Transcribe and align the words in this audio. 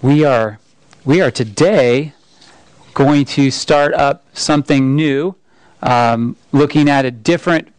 We 0.00 0.24
are 0.24 0.60
we 1.04 1.20
are 1.22 1.32
today 1.32 2.12
going 2.94 3.24
to 3.24 3.50
start 3.50 3.94
up 3.94 4.24
something 4.32 4.94
new, 4.94 5.34
um, 5.82 6.36
looking 6.52 6.88
at 6.88 7.04
a 7.04 7.10
different 7.10 7.72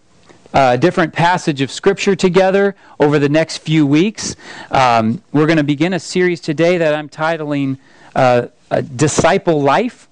uh, 0.54 0.76
different 0.76 1.14
passage 1.14 1.62
of 1.62 1.72
Scripture 1.72 2.18
together 2.18 2.76
over 3.00 3.20
the 3.20 3.30
next 3.30 3.60
few 3.60 3.88
weeks. 3.88 4.36
Um, 4.70 5.22
we're 5.32 5.46
going 5.46 5.60
to 5.60 5.64
begin 5.64 5.94
a 5.94 6.00
series 6.00 6.42
today 6.42 6.78
that 6.78 6.94
I'm 6.94 7.08
titling 7.08 7.78
uh, 8.14 8.48
"Disciple 8.98 9.62
Life." 9.62 10.10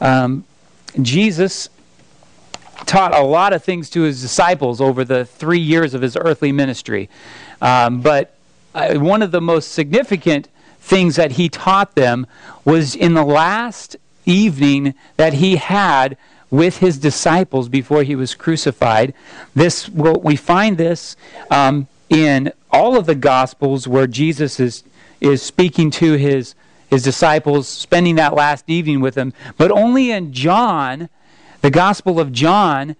Um, 0.00 0.44
Jesus 1.02 1.70
taught 2.84 3.12
a 3.12 3.22
lot 3.22 3.52
of 3.52 3.64
things 3.64 3.90
to 3.90 4.02
his 4.02 4.22
disciples 4.22 4.80
over 4.80 5.04
the 5.04 5.24
three 5.24 5.58
years 5.58 5.92
of 5.92 6.02
his 6.02 6.16
earthly 6.16 6.52
ministry, 6.52 7.10
um, 7.60 8.00
but 8.00 8.36
uh, 8.76 8.94
one 8.94 9.22
of 9.22 9.32
the 9.32 9.40
most 9.40 9.72
significant 9.72 10.46
things 10.86 11.16
that 11.16 11.32
he 11.32 11.48
taught 11.48 11.96
them 11.96 12.26
was 12.64 12.94
in 12.94 13.14
the 13.14 13.24
last 13.24 13.96
evening 14.24 14.94
that 15.16 15.34
he 15.34 15.56
had 15.56 16.16
with 16.48 16.78
his 16.78 16.96
disciples 16.98 17.68
before 17.68 18.04
he 18.04 18.14
was 18.14 18.36
crucified. 18.36 19.12
This 19.54 19.88
well, 19.88 20.14
we 20.22 20.36
find 20.36 20.78
this 20.78 21.16
um, 21.50 21.88
in 22.08 22.52
all 22.70 22.96
of 22.96 23.06
the 23.06 23.16
gospels 23.16 23.88
where 23.88 24.06
Jesus 24.06 24.60
is 24.60 24.84
is 25.20 25.42
speaking 25.42 25.90
to 25.90 26.12
his 26.12 26.54
his 26.88 27.02
disciples, 27.02 27.66
spending 27.66 28.14
that 28.14 28.34
last 28.34 28.70
evening 28.70 29.00
with 29.00 29.14
them, 29.14 29.32
but 29.56 29.72
only 29.72 30.12
in 30.12 30.32
John, 30.32 31.08
the 31.62 31.70
Gospel 31.70 32.20
of 32.20 32.30
John, 32.30 32.94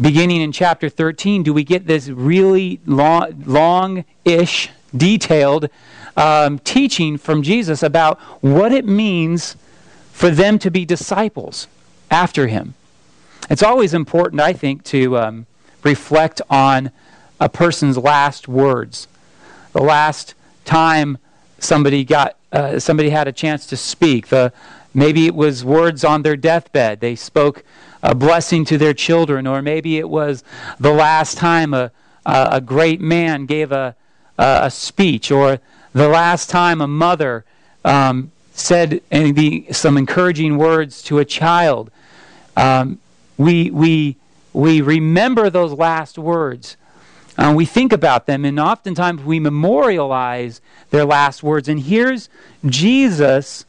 beginning 0.00 0.40
in 0.40 0.52
chapter 0.52 0.88
13, 0.88 1.42
do 1.42 1.52
we 1.52 1.64
get 1.64 1.88
this 1.88 2.08
really 2.08 2.78
long, 2.86 3.42
long-ish, 3.44 4.70
detailed 4.96 5.68
um, 6.16 6.58
teaching 6.58 7.16
from 7.16 7.42
Jesus 7.42 7.82
about 7.82 8.20
what 8.40 8.72
it 8.72 8.84
means 8.84 9.56
for 10.12 10.30
them 10.30 10.58
to 10.58 10.70
be 10.70 10.84
disciples 10.84 11.68
after 12.10 12.46
him. 12.46 12.74
It's 13.50 13.62
always 13.62 13.94
important, 13.94 14.40
I 14.40 14.52
think, 14.52 14.84
to 14.84 15.18
um, 15.18 15.46
reflect 15.82 16.40
on 16.48 16.90
a 17.40 17.48
person's 17.48 17.98
last 17.98 18.46
words. 18.46 19.08
The 19.72 19.82
last 19.82 20.34
time 20.64 21.18
somebody 21.58 22.04
got 22.04 22.36
uh, 22.52 22.78
somebody 22.78 23.10
had 23.10 23.26
a 23.26 23.32
chance 23.32 23.66
to 23.66 23.76
speak. 23.76 24.28
The, 24.28 24.52
maybe 24.92 25.26
it 25.26 25.34
was 25.34 25.64
words 25.64 26.04
on 26.04 26.22
their 26.22 26.36
deathbed. 26.36 27.00
They 27.00 27.16
spoke 27.16 27.64
a 28.02 28.14
blessing 28.14 28.64
to 28.66 28.76
their 28.76 28.92
children, 28.92 29.46
or 29.46 29.62
maybe 29.62 29.96
it 29.96 30.08
was 30.08 30.44
the 30.78 30.92
last 30.92 31.38
time 31.38 31.72
a, 31.72 31.90
a, 32.26 32.48
a 32.52 32.60
great 32.60 33.00
man 33.00 33.46
gave 33.46 33.72
a, 33.72 33.96
a, 34.38 34.60
a 34.64 34.70
speech, 34.70 35.30
or 35.30 35.60
the 35.92 36.08
last 36.08 36.50
time 36.50 36.80
a 36.80 36.86
mother 36.86 37.44
um, 37.84 38.32
said 38.52 39.00
any, 39.10 39.70
some 39.72 39.96
encouraging 39.96 40.58
words 40.58 41.02
to 41.02 41.18
a 41.18 41.24
child. 41.24 41.90
Um, 42.56 42.98
we, 43.36 43.70
we, 43.70 44.16
we 44.52 44.80
remember 44.80 45.50
those 45.50 45.72
last 45.72 46.18
words. 46.18 46.76
Uh, 47.36 47.52
we 47.56 47.64
think 47.64 47.92
about 47.92 48.26
them, 48.26 48.44
and 48.44 48.60
oftentimes 48.60 49.22
we 49.22 49.40
memorialize 49.40 50.60
their 50.90 51.04
last 51.04 51.42
words. 51.42 51.68
And 51.68 51.80
here's 51.80 52.28
Jesus 52.66 53.64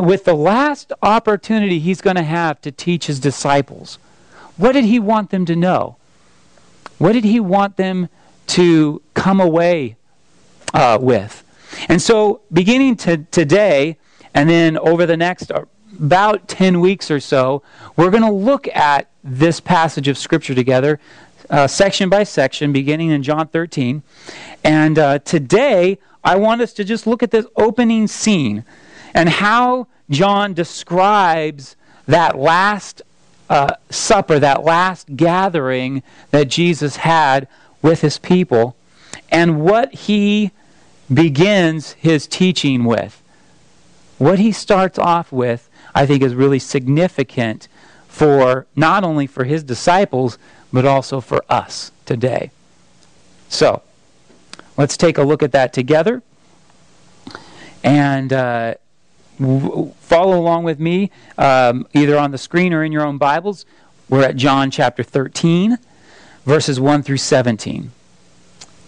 with 0.00 0.24
the 0.24 0.34
last 0.34 0.92
opportunity 1.02 1.78
he's 1.78 2.00
going 2.00 2.16
to 2.16 2.22
have 2.22 2.60
to 2.60 2.70
teach 2.70 3.06
his 3.06 3.18
disciples. 3.18 3.98
What 4.56 4.72
did 4.72 4.84
he 4.84 4.98
want 4.98 5.30
them 5.30 5.44
to 5.46 5.56
know? 5.56 5.96
What 6.98 7.12
did 7.12 7.24
he 7.24 7.40
want 7.40 7.76
them 7.76 8.08
to 8.48 9.02
come 9.14 9.40
away 9.40 9.96
uh, 10.76 10.98
with. 11.00 11.42
And 11.88 12.00
so, 12.00 12.42
beginning 12.52 12.96
to 12.96 13.18
today, 13.30 13.96
and 14.34 14.48
then 14.48 14.76
over 14.76 15.06
the 15.06 15.16
next 15.16 15.50
uh, 15.50 15.64
about 15.98 16.48
10 16.48 16.80
weeks 16.80 17.10
or 17.10 17.18
so, 17.18 17.62
we're 17.96 18.10
going 18.10 18.22
to 18.22 18.30
look 18.30 18.68
at 18.68 19.08
this 19.24 19.58
passage 19.58 20.06
of 20.06 20.18
Scripture 20.18 20.54
together, 20.54 21.00
uh, 21.48 21.66
section 21.66 22.10
by 22.10 22.24
section, 22.24 22.72
beginning 22.72 23.10
in 23.10 23.22
John 23.22 23.48
13. 23.48 24.02
And 24.62 24.98
uh, 24.98 25.18
today, 25.20 25.98
I 26.22 26.36
want 26.36 26.60
us 26.60 26.74
to 26.74 26.84
just 26.84 27.06
look 27.06 27.22
at 27.22 27.30
this 27.30 27.46
opening 27.56 28.06
scene 28.06 28.64
and 29.14 29.30
how 29.30 29.86
John 30.10 30.52
describes 30.52 31.74
that 32.06 32.38
last 32.38 33.00
uh, 33.48 33.76
supper, 33.88 34.38
that 34.38 34.62
last 34.62 35.16
gathering 35.16 36.02
that 36.32 36.48
Jesus 36.48 36.96
had 36.96 37.48
with 37.80 38.02
his 38.02 38.18
people, 38.18 38.76
and 39.30 39.62
what 39.62 39.94
he 39.94 40.50
begins 41.12 41.92
his 41.92 42.26
teaching 42.26 42.84
with. 42.84 43.22
What 44.18 44.38
he 44.38 44.52
starts 44.52 44.98
off 44.98 45.30
with, 45.30 45.68
I 45.94 46.06
think, 46.06 46.22
is 46.22 46.34
really 46.34 46.58
significant 46.58 47.68
for 48.08 48.66
not 48.74 49.04
only 49.04 49.26
for 49.26 49.44
his 49.44 49.62
disciples, 49.62 50.38
but 50.72 50.84
also 50.84 51.20
for 51.20 51.44
us 51.50 51.92
today. 52.06 52.50
So, 53.48 53.82
let's 54.76 54.96
take 54.96 55.18
a 55.18 55.22
look 55.22 55.42
at 55.42 55.52
that 55.52 55.72
together. 55.72 56.22
And 57.84 58.32
uh, 58.32 58.74
w- 59.38 59.92
follow 60.00 60.38
along 60.38 60.64
with 60.64 60.80
me, 60.80 61.10
um, 61.38 61.86
either 61.94 62.18
on 62.18 62.30
the 62.30 62.38
screen 62.38 62.72
or 62.72 62.82
in 62.82 62.90
your 62.90 63.04
own 63.04 63.18
Bibles. 63.18 63.64
We're 64.08 64.22
at 64.22 64.36
John 64.36 64.70
chapter 64.70 65.02
13, 65.02 65.78
verses 66.44 66.80
1 66.80 67.02
through 67.02 67.18
17. 67.18 67.92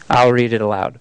I'll 0.08 0.32
read 0.32 0.52
it 0.52 0.60
aloud. 0.60 1.00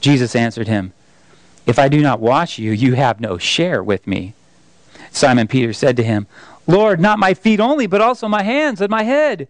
Jesus 0.00 0.34
answered 0.34 0.68
him, 0.68 0.92
If 1.66 1.78
I 1.78 1.88
do 1.88 2.00
not 2.00 2.20
wash 2.20 2.58
you, 2.58 2.72
you 2.72 2.94
have 2.94 3.20
no 3.20 3.38
share 3.38 3.82
with 3.82 4.06
me. 4.06 4.34
Simon 5.12 5.48
Peter 5.48 5.72
said 5.72 5.96
to 5.96 6.04
him, 6.04 6.26
Lord, 6.66 7.00
not 7.00 7.18
my 7.18 7.34
feet 7.34 7.60
only, 7.60 7.86
but 7.86 8.00
also 8.00 8.28
my 8.28 8.42
hands 8.42 8.80
and 8.80 8.90
my 8.90 9.02
head. 9.02 9.48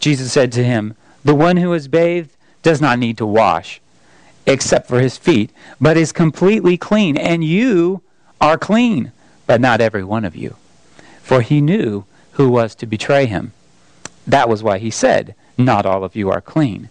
Jesus 0.00 0.32
said 0.32 0.52
to 0.52 0.64
him, 0.64 0.94
The 1.24 1.34
one 1.34 1.56
who 1.56 1.72
is 1.72 1.88
bathed 1.88 2.30
does 2.62 2.80
not 2.80 2.98
need 2.98 3.16
to 3.18 3.26
wash, 3.26 3.80
except 4.46 4.88
for 4.88 5.00
his 5.00 5.16
feet, 5.16 5.50
but 5.80 5.96
is 5.96 6.12
completely 6.12 6.76
clean. 6.76 7.16
And 7.16 7.44
you 7.44 8.02
are 8.40 8.58
clean, 8.58 9.12
but 9.46 9.60
not 9.60 9.80
every 9.80 10.04
one 10.04 10.24
of 10.24 10.36
you. 10.36 10.56
For 11.22 11.42
he 11.42 11.60
knew 11.60 12.04
who 12.32 12.50
was 12.50 12.74
to 12.76 12.86
betray 12.86 13.26
him. 13.26 13.52
That 14.26 14.48
was 14.48 14.62
why 14.62 14.78
he 14.78 14.90
said, 14.90 15.34
Not 15.56 15.86
all 15.86 16.04
of 16.04 16.16
you 16.16 16.30
are 16.30 16.40
clean. 16.40 16.90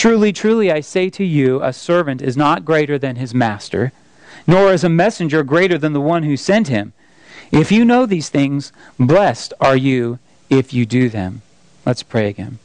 Truly, 0.00 0.32
truly, 0.32 0.72
I 0.72 0.80
say 0.80 1.10
to 1.10 1.24
you, 1.26 1.62
a 1.62 1.74
servant 1.74 2.22
is 2.22 2.34
not 2.34 2.64
greater 2.64 2.98
than 2.98 3.16
his 3.16 3.34
master, 3.34 3.92
nor 4.46 4.72
is 4.72 4.82
a 4.82 4.88
messenger 4.88 5.42
greater 5.42 5.76
than 5.76 5.92
the 5.92 6.00
one 6.00 6.22
who 6.22 6.38
sent 6.38 6.68
him. 6.68 6.94
If 7.52 7.70
you 7.70 7.84
know 7.84 8.06
these 8.06 8.30
things, 8.30 8.72
blessed 8.98 9.52
are 9.60 9.76
you 9.76 10.18
if 10.48 10.72
you 10.72 10.86
do 10.86 11.10
them. 11.10 11.42
Let's 11.84 12.02
pray 12.02 12.30
again. 12.30 12.60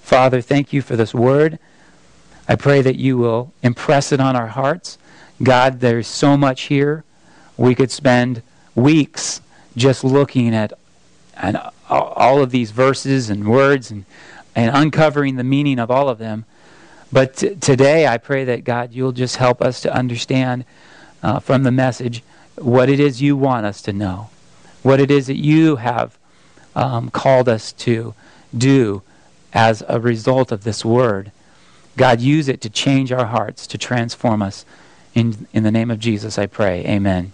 Father, 0.00 0.40
thank 0.40 0.72
you 0.72 0.82
for 0.82 0.96
this 0.96 1.14
word. 1.14 1.60
I 2.48 2.56
pray 2.56 2.82
that 2.82 2.96
you 2.96 3.16
will 3.16 3.52
impress 3.62 4.10
it 4.10 4.18
on 4.18 4.34
our 4.34 4.48
hearts. 4.48 4.98
God, 5.40 5.78
there's 5.78 6.08
so 6.08 6.36
much 6.36 6.62
here. 6.62 7.04
We 7.56 7.76
could 7.76 7.92
spend 7.92 8.42
weeks 8.74 9.40
just 9.76 10.02
looking 10.02 10.52
at 10.56 10.72
all 11.88 12.42
of 12.42 12.50
these 12.50 12.72
verses 12.72 13.30
and 13.30 13.48
words 13.48 13.92
and, 13.92 14.06
and 14.56 14.74
uncovering 14.74 15.36
the 15.36 15.44
meaning 15.44 15.78
of 15.78 15.88
all 15.88 16.08
of 16.08 16.18
them. 16.18 16.46
But 17.12 17.36
t- 17.36 17.54
today, 17.56 18.06
I 18.06 18.18
pray 18.18 18.44
that 18.44 18.64
God, 18.64 18.92
you'll 18.92 19.12
just 19.12 19.36
help 19.36 19.60
us 19.60 19.80
to 19.82 19.92
understand 19.94 20.64
uh, 21.22 21.40
from 21.40 21.64
the 21.64 21.72
message 21.72 22.22
what 22.56 22.88
it 22.88 23.00
is 23.00 23.20
you 23.20 23.36
want 23.36 23.66
us 23.66 23.82
to 23.82 23.92
know, 23.92 24.30
what 24.82 25.00
it 25.00 25.10
is 25.10 25.26
that 25.26 25.36
you 25.36 25.76
have 25.76 26.16
um, 26.74 27.10
called 27.10 27.48
us 27.48 27.72
to 27.72 28.14
do 28.56 29.02
as 29.52 29.82
a 29.88 29.98
result 30.00 30.52
of 30.52 30.64
this 30.64 30.84
word. 30.84 31.32
God, 31.96 32.20
use 32.20 32.48
it 32.48 32.60
to 32.62 32.70
change 32.70 33.12
our 33.12 33.26
hearts, 33.26 33.66
to 33.68 33.78
transform 33.78 34.42
us. 34.42 34.64
In, 35.12 35.48
in 35.52 35.64
the 35.64 35.72
name 35.72 35.90
of 35.90 35.98
Jesus, 35.98 36.38
I 36.38 36.46
pray. 36.46 36.84
Amen. 36.86 37.32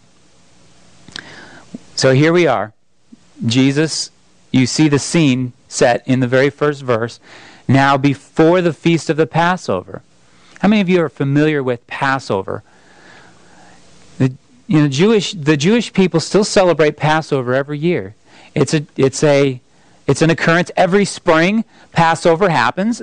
So 1.94 2.14
here 2.14 2.32
we 2.32 2.46
are. 2.46 2.72
Jesus, 3.44 4.10
you 4.50 4.66
see 4.66 4.88
the 4.88 4.98
scene 4.98 5.52
set 5.68 6.06
in 6.08 6.20
the 6.20 6.26
very 6.26 6.48
first 6.48 6.82
verse. 6.82 7.20
Now, 7.68 7.96
before 7.96 8.60
the 8.60 8.72
feast 8.72 9.10
of 9.10 9.16
the 9.16 9.26
Passover. 9.26 10.02
How 10.60 10.68
many 10.68 10.80
of 10.80 10.88
you 10.88 11.02
are 11.02 11.08
familiar 11.08 11.62
with 11.62 11.86
Passover? 11.86 12.62
The, 14.18 14.32
you 14.66 14.80
know, 14.80 14.88
Jewish, 14.88 15.32
the 15.32 15.56
Jewish 15.56 15.92
people 15.92 16.20
still 16.20 16.44
celebrate 16.44 16.96
Passover 16.96 17.54
every 17.54 17.78
year. 17.78 18.14
It's, 18.54 18.72
a, 18.72 18.86
it's, 18.96 19.22
a, 19.22 19.60
it's 20.06 20.22
an 20.22 20.30
occurrence 20.30 20.70
every 20.76 21.04
spring. 21.04 21.64
Passover 21.92 22.48
happens. 22.48 23.02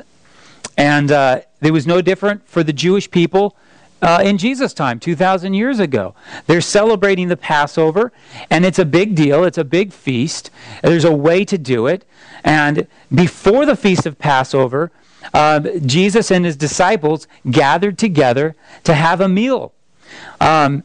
And 0.78 1.12
uh, 1.12 1.42
it 1.62 1.72
was 1.72 1.86
no 1.86 2.02
different 2.02 2.48
for 2.48 2.64
the 2.64 2.74
Jewish 2.74 3.12
people 3.12 3.56
uh, 4.04 4.22
in 4.22 4.38
Jesus' 4.38 4.74
time, 4.74 5.00
2,000 5.00 5.54
years 5.54 5.80
ago. 5.80 6.14
They're 6.46 6.60
celebrating 6.60 7.30
the 7.30 7.38
Passover, 7.38 8.12
and 8.50 8.66
it's 8.66 8.78
a 8.78 8.86
big 8.86 9.16
deal. 9.16 9.46
It's 9.46 9.58
a 9.58 9.64
big 9.64 9.94
feast. 9.94 10.52
There's 10.84 11.06
a 11.06 11.14
way 11.14 11.46
to 11.46 11.58
do 11.58 11.88
it. 11.88 12.04
And 12.44 12.86
before 13.16 13.66
the 13.66 13.78
feast 13.78 14.06
of 14.06 14.20
Passover, 14.20 14.92
uh, 15.34 15.62
Jesus 15.86 16.32
and 16.32 16.44
his 16.44 16.58
disciples 16.58 17.28
gathered 17.50 17.98
together 17.98 18.58
to 18.84 18.94
have 18.94 19.22
a 19.22 19.30
meal. 19.30 19.72
Um, 20.42 20.84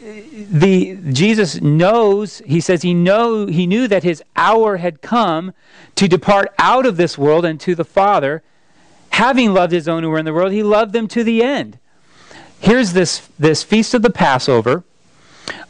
the 0.00 0.96
Jesus 1.12 1.60
knows 1.60 2.38
he 2.46 2.60
says 2.60 2.82
he 2.82 2.94
know 2.94 3.46
he 3.46 3.66
knew 3.66 3.86
that 3.86 4.02
his 4.02 4.22
hour 4.34 4.78
had 4.78 5.02
come 5.02 5.52
to 5.96 6.08
depart 6.08 6.54
out 6.58 6.86
of 6.86 6.96
this 6.96 7.18
world 7.18 7.44
and 7.44 7.60
to 7.60 7.74
the 7.74 7.84
Father 7.84 8.42
having 9.10 9.52
loved 9.52 9.72
his 9.72 9.86
own 9.86 10.02
who 10.02 10.08
were 10.08 10.18
in 10.18 10.24
the 10.24 10.32
world 10.32 10.52
he 10.52 10.62
loved 10.62 10.94
them 10.94 11.06
to 11.08 11.22
the 11.22 11.42
end 11.42 11.78
here's 12.60 12.92
this 12.92 13.28
this 13.38 13.62
feast 13.62 13.94
of 13.94 14.02
the 14.02 14.10
Passover, 14.10 14.84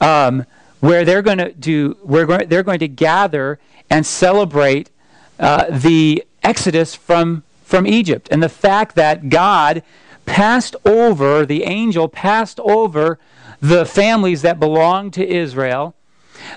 um, 0.01 0.45
where 0.81 1.05
they're 1.05 1.23
going 1.23 1.39
to 1.39 1.53
do 1.53 1.97
we're 2.03 2.27
going 2.27 2.49
they're 2.49 2.63
going 2.63 2.81
to 2.81 2.89
gather 2.89 3.59
and 3.89 4.05
celebrate 4.05 4.91
uh, 5.39 5.67
the 5.71 6.25
Exodus 6.43 6.95
from 6.95 7.45
from 7.65 7.87
Egypt 7.87 8.29
and 8.31 8.43
the 8.43 8.49
fact 8.49 8.97
that 8.97 9.31
God 9.31 9.83
passed 10.27 10.77
over 10.85 11.47
the 11.47 11.65
angel 11.65 12.09
passed 12.09 12.61
over 12.61 13.19
the 13.61 13.85
families 13.85 14.43
that 14.43 14.59
belonged 14.59 15.13
to 15.15 15.27
Israel, 15.27 15.95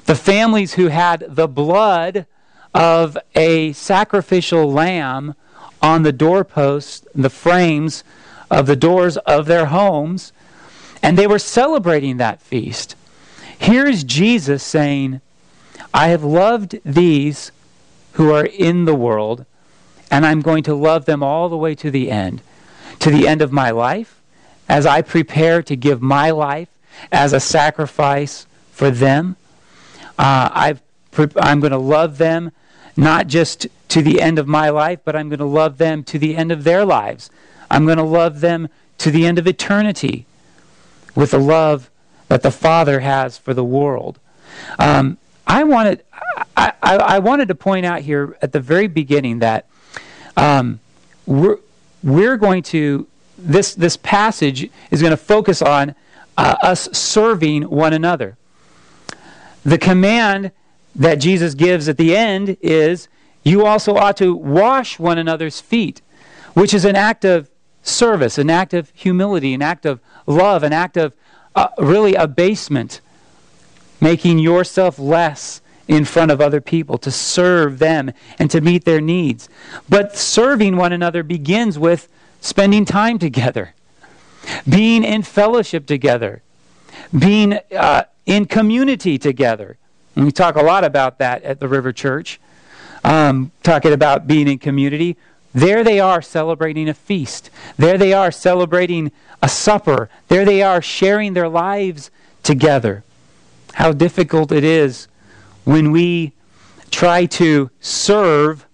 the 0.05 0.15
families 0.15 0.73
who 0.73 0.87
had 0.87 1.25
the 1.27 1.47
blood 1.47 2.25
of 2.73 3.17
a 3.35 3.73
sacrificial 3.73 4.71
lamb 4.71 5.35
on 5.81 6.03
the 6.03 6.13
doorposts, 6.13 7.05
the 7.13 7.29
frames 7.29 8.03
of 8.53 8.67
the 8.67 8.75
doors 8.75 9.17
of 9.17 9.47
their 9.47 9.65
homes, 9.65 10.31
and 11.01 11.17
they 11.17 11.27
were 11.27 11.39
celebrating 11.39 12.17
that 12.17 12.41
feast. 12.41 12.95
Here's 13.57 14.03
Jesus 14.03 14.63
saying, 14.63 15.21
I 15.93 16.09
have 16.09 16.23
loved 16.23 16.79
these 16.85 17.51
who 18.13 18.31
are 18.31 18.45
in 18.45 18.85
the 18.85 18.93
world, 18.93 19.45
and 20.11 20.25
I'm 20.25 20.41
going 20.41 20.63
to 20.63 20.75
love 20.75 21.05
them 21.05 21.23
all 21.23 21.49
the 21.49 21.57
way 21.57 21.73
to 21.75 21.89
the 21.89 22.11
end, 22.11 22.41
to 22.99 23.09
the 23.09 23.27
end 23.27 23.41
of 23.41 23.51
my 23.51 23.71
life, 23.71 24.21
as 24.69 24.85
I 24.85 25.01
prepare 25.01 25.63
to 25.63 25.75
give 25.75 26.01
my 26.01 26.29
life 26.29 26.69
as 27.11 27.33
a 27.33 27.39
sacrifice 27.39 28.45
for 28.71 28.91
them. 28.91 29.35
Uh, 30.19 30.49
i 30.53 30.79
am 31.17 31.59
going 31.59 31.71
to 31.71 31.77
love 31.77 32.19
them 32.19 32.51
not 32.95 33.25
just 33.25 33.65
to 33.89 34.03
the 34.03 34.21
end 34.21 34.37
of 34.37 34.47
my 34.47 34.69
life, 34.69 34.99
but 35.03 35.15
I'm 35.15 35.29
going 35.29 35.39
to 35.39 35.45
love 35.45 35.79
them 35.79 36.03
to 36.03 36.19
the 36.19 36.35
end 36.35 36.51
of 36.51 36.63
their 36.63 36.85
lives. 36.85 37.31
I'm 37.73 37.85
going 37.85 37.97
to 37.97 38.03
love 38.03 38.39
them 38.41 38.69
to 38.99 39.09
the 39.09 39.25
end 39.25 39.39
of 39.39 39.47
eternity 39.47 40.27
with 41.15 41.31
the 41.31 41.39
love 41.39 41.89
that 42.27 42.43
the 42.43 42.51
Father 42.51 42.99
has 42.99 43.39
for 43.39 43.55
the 43.55 43.63
world. 43.63 44.19
Um, 44.77 45.17
I 45.47 45.63
wanted, 45.63 46.03
I, 46.55 46.73
I, 46.83 46.95
I, 46.97 47.19
wanted 47.19 47.47
to 47.47 47.55
point 47.55 47.83
out 47.83 48.01
here 48.01 48.37
at 48.43 48.51
the 48.51 48.59
very 48.59 48.85
beginning 48.85 49.39
that 49.39 49.65
um, 50.37 50.81
we're, 51.25 51.57
we're 52.03 52.37
going 52.37 52.61
to, 52.63 53.07
this, 53.39 53.73
this 53.73 53.97
passage 53.97 54.69
is 54.91 55.01
going 55.01 55.11
to 55.11 55.17
focus 55.17 55.63
on 55.63 55.95
uh, 56.37 56.55
us 56.61 56.87
serving 56.95 57.63
one 57.63 57.91
another. 57.91 58.37
The 59.63 59.79
command 59.79 60.51
that 60.95 61.15
Jesus 61.15 61.55
gives 61.55 61.89
at 61.89 61.97
the 61.97 62.15
end 62.15 62.55
is 62.61 63.07
you 63.43 63.65
also 63.65 63.95
ought 63.95 64.17
to 64.17 64.35
wash 64.35 64.99
one 64.99 65.17
another's 65.17 65.59
feet, 65.59 66.03
which 66.53 66.71
is 66.71 66.85
an 66.85 66.95
act 66.95 67.25
of 67.25 67.49
service, 67.83 68.37
an 68.37 68.49
act 68.49 68.73
of 68.73 68.91
humility, 68.95 69.53
an 69.53 69.61
act 69.61 69.85
of 69.85 69.99
love, 70.25 70.63
an 70.63 70.73
act 70.73 70.97
of 70.97 71.15
uh, 71.55 71.67
really 71.77 72.15
abasement, 72.15 73.01
making 74.01 74.39
yourself 74.39 74.97
less 74.97 75.61
in 75.87 76.05
front 76.05 76.31
of 76.31 76.39
other 76.39 76.61
people 76.61 76.97
to 76.97 77.11
serve 77.11 77.79
them 77.79 78.11
and 78.39 78.49
to 78.49 78.61
meet 78.61 78.85
their 78.85 79.01
needs. 79.01 79.49
But 79.89 80.15
serving 80.15 80.77
one 80.77 80.93
another 80.93 81.23
begins 81.23 81.77
with 81.77 82.07
spending 82.41 82.85
time 82.85 83.19
together, 83.19 83.73
being 84.67 85.03
in 85.03 85.23
fellowship 85.23 85.85
together, 85.85 86.41
being 87.17 87.59
uh, 87.75 88.03
in 88.25 88.45
community 88.45 89.17
together. 89.17 89.77
And 90.15 90.25
we 90.25 90.31
talk 90.31 90.55
a 90.55 90.61
lot 90.61 90.83
about 90.83 91.19
that 91.19 91.43
at 91.43 91.59
the 91.59 91.67
River 91.67 91.91
Church, 91.91 92.39
um, 93.03 93.51
talking 93.61 93.91
about 93.91 94.27
being 94.27 94.47
in 94.47 94.59
community. 94.59 95.17
There 95.53 95.83
they 95.83 95.99
are 95.99 96.21
celebrating 96.21 96.89
a 96.89 96.93
feast. 96.93 97.49
There 97.77 97.97
they 97.97 98.13
are 98.13 98.31
celebrating 98.31 99.11
a 99.41 99.49
supper. 99.49 100.09
There 100.27 100.45
they 100.45 100.61
are 100.61 100.81
sharing 100.81 101.33
their 101.33 101.49
lives 101.49 102.09
together. 102.41 103.03
How 103.73 103.91
difficult 103.91 104.51
it 104.51 104.63
is 104.63 105.07
when 105.63 105.91
we 105.91 106.33
try 106.91 107.25
to 107.25 107.69
serve 107.79 108.65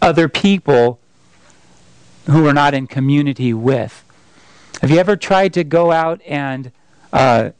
other 0.00 0.28
people 0.28 1.00
who 2.26 2.46
are 2.46 2.52
not 2.52 2.74
in 2.74 2.86
community 2.86 3.52
with. 3.52 4.04
Have 4.80 4.90
you 4.90 4.98
ever 4.98 5.16
tried 5.16 5.54
to 5.54 5.64
go 5.64 5.92
out 5.92 6.20
and 6.26 6.72
uh, 7.12 7.50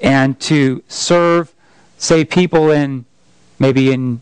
and 0.00 0.38
to 0.40 0.82
serve, 0.88 1.54
say, 1.96 2.24
people 2.24 2.70
in 2.70 3.04
maybe 3.58 3.92
in 3.92 4.20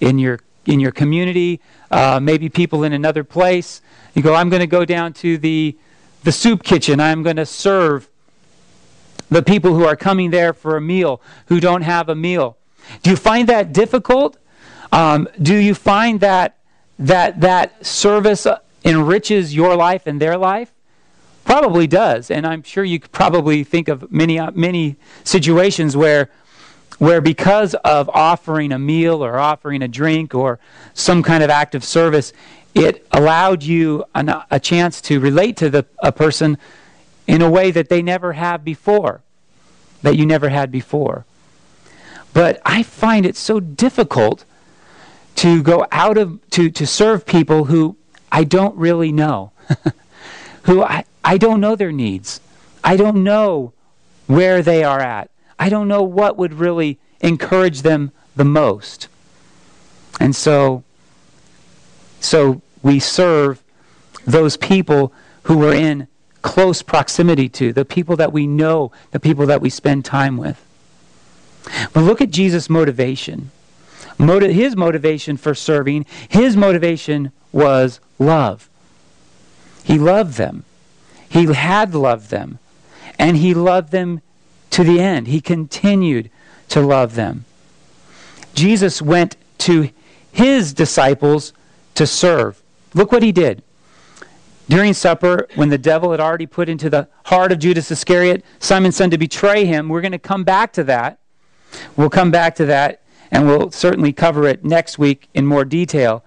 in 0.00 0.18
your 0.18 0.40
in 0.70 0.78
your 0.78 0.92
community, 0.92 1.60
uh, 1.90 2.20
maybe 2.22 2.48
people 2.48 2.84
in 2.84 2.92
another 2.92 3.24
place. 3.24 3.82
You 4.14 4.22
go, 4.22 4.34
I'm 4.34 4.48
going 4.48 4.60
to 4.60 4.68
go 4.68 4.84
down 4.84 5.12
to 5.14 5.36
the, 5.36 5.76
the 6.22 6.30
soup 6.30 6.62
kitchen. 6.62 7.00
I'm 7.00 7.24
going 7.24 7.36
to 7.36 7.46
serve 7.46 8.08
the 9.28 9.42
people 9.42 9.74
who 9.74 9.84
are 9.84 9.96
coming 9.96 10.30
there 10.30 10.52
for 10.52 10.76
a 10.76 10.80
meal 10.80 11.20
who 11.46 11.58
don't 11.58 11.82
have 11.82 12.08
a 12.08 12.14
meal. 12.14 12.56
Do 13.02 13.10
you 13.10 13.16
find 13.16 13.48
that 13.48 13.72
difficult? 13.72 14.36
Um, 14.92 15.28
do 15.42 15.56
you 15.56 15.74
find 15.74 16.20
that 16.20 16.56
that 16.98 17.40
that 17.40 17.86
service 17.86 18.46
enriches 18.84 19.54
your 19.54 19.76
life 19.76 20.06
and 20.06 20.20
their 20.20 20.36
life? 20.36 20.72
Probably 21.44 21.86
does, 21.86 22.30
and 22.30 22.46
I'm 22.46 22.62
sure 22.62 22.84
you 22.84 22.98
could 22.98 23.12
probably 23.12 23.64
think 23.64 23.88
of 23.88 24.10
many 24.10 24.40
many 24.52 24.96
situations 25.24 25.96
where 25.96 26.30
where 27.00 27.22
because 27.22 27.74
of 27.76 28.10
offering 28.10 28.72
a 28.72 28.78
meal 28.78 29.24
or 29.24 29.38
offering 29.38 29.80
a 29.80 29.88
drink 29.88 30.34
or 30.34 30.58
some 30.92 31.22
kind 31.22 31.42
of 31.42 31.48
act 31.48 31.74
of 31.74 31.82
service, 31.82 32.34
it 32.74 33.06
allowed 33.10 33.62
you 33.62 34.04
an, 34.14 34.30
a 34.50 34.60
chance 34.60 35.00
to 35.00 35.18
relate 35.18 35.56
to 35.56 35.70
the, 35.70 35.86
a 36.00 36.12
person 36.12 36.58
in 37.26 37.40
a 37.40 37.48
way 37.48 37.70
that 37.70 37.88
they 37.88 38.02
never 38.02 38.34
have 38.34 38.62
before, 38.62 39.22
that 40.02 40.16
you 40.16 40.26
never 40.26 40.50
had 40.50 40.70
before. 40.70 41.24
But 42.34 42.60
I 42.66 42.82
find 42.82 43.24
it 43.24 43.34
so 43.34 43.60
difficult 43.60 44.44
to 45.36 45.62
go 45.62 45.86
out 45.90 46.18
of, 46.18 46.38
to, 46.50 46.70
to 46.70 46.86
serve 46.86 47.24
people 47.24 47.64
who 47.64 47.96
I 48.30 48.44
don't 48.44 48.76
really 48.76 49.10
know, 49.10 49.52
who 50.64 50.82
I, 50.82 51.06
I 51.24 51.38
don't 51.38 51.62
know 51.62 51.76
their 51.76 51.92
needs. 51.92 52.42
I 52.84 52.98
don't 52.98 53.24
know 53.24 53.72
where 54.26 54.60
they 54.60 54.84
are 54.84 55.00
at. 55.00 55.30
I 55.60 55.68
don't 55.68 55.88
know 55.88 56.02
what 56.02 56.38
would 56.38 56.54
really 56.54 56.98
encourage 57.20 57.82
them 57.82 58.12
the 58.34 58.46
most. 58.46 59.08
And 60.18 60.34
so, 60.34 60.82
so 62.18 62.62
we 62.82 62.98
serve 62.98 63.62
those 64.24 64.56
people 64.56 65.12
who 65.42 65.58
we're 65.58 65.74
in 65.74 66.08
close 66.40 66.80
proximity 66.80 67.50
to, 67.50 67.74
the 67.74 67.84
people 67.84 68.16
that 68.16 68.32
we 68.32 68.46
know, 68.46 68.90
the 69.10 69.20
people 69.20 69.44
that 69.46 69.60
we 69.60 69.68
spend 69.68 70.02
time 70.06 70.38
with. 70.38 70.64
But 71.92 72.04
look 72.04 72.22
at 72.22 72.30
Jesus' 72.30 72.70
motivation. 72.70 73.50
Motiv- 74.16 74.54
his 74.54 74.74
motivation 74.74 75.36
for 75.36 75.54
serving, 75.54 76.06
his 76.30 76.56
motivation 76.56 77.32
was 77.52 78.00
love. 78.18 78.70
He 79.84 79.98
loved 79.98 80.38
them. 80.38 80.64
He 81.28 81.44
had 81.52 81.94
loved 81.94 82.30
them. 82.30 82.58
And 83.18 83.36
he 83.36 83.52
loved 83.52 83.92
them 83.92 84.22
to 84.70 84.84
the 84.84 85.00
end. 85.00 85.28
He 85.28 85.40
continued 85.40 86.30
to 86.68 86.80
love 86.80 87.14
them. 87.14 87.44
Jesus 88.54 89.02
went 89.02 89.36
to 89.58 89.90
his 90.32 90.72
disciples 90.72 91.52
to 91.94 92.06
serve. 92.06 92.62
Look 92.94 93.12
what 93.12 93.22
he 93.22 93.32
did. 93.32 93.62
During 94.68 94.94
supper, 94.94 95.48
when 95.56 95.68
the 95.68 95.78
devil 95.78 96.12
had 96.12 96.20
already 96.20 96.46
put 96.46 96.68
into 96.68 96.88
the 96.88 97.08
heart 97.24 97.50
of 97.50 97.58
Judas 97.58 97.90
Iscariot, 97.90 98.44
Simon's 98.60 98.96
son, 98.96 99.10
to 99.10 99.18
betray 99.18 99.64
him, 99.64 99.88
we're 99.88 100.00
going 100.00 100.12
to 100.12 100.18
come 100.18 100.44
back 100.44 100.72
to 100.74 100.84
that. 100.84 101.18
We'll 101.96 102.10
come 102.10 102.30
back 102.30 102.54
to 102.56 102.66
that, 102.66 103.02
and 103.32 103.46
we'll 103.46 103.72
certainly 103.72 104.12
cover 104.12 104.46
it 104.46 104.64
next 104.64 104.98
week 104.98 105.28
in 105.34 105.44
more 105.44 105.64
detail. 105.64 106.24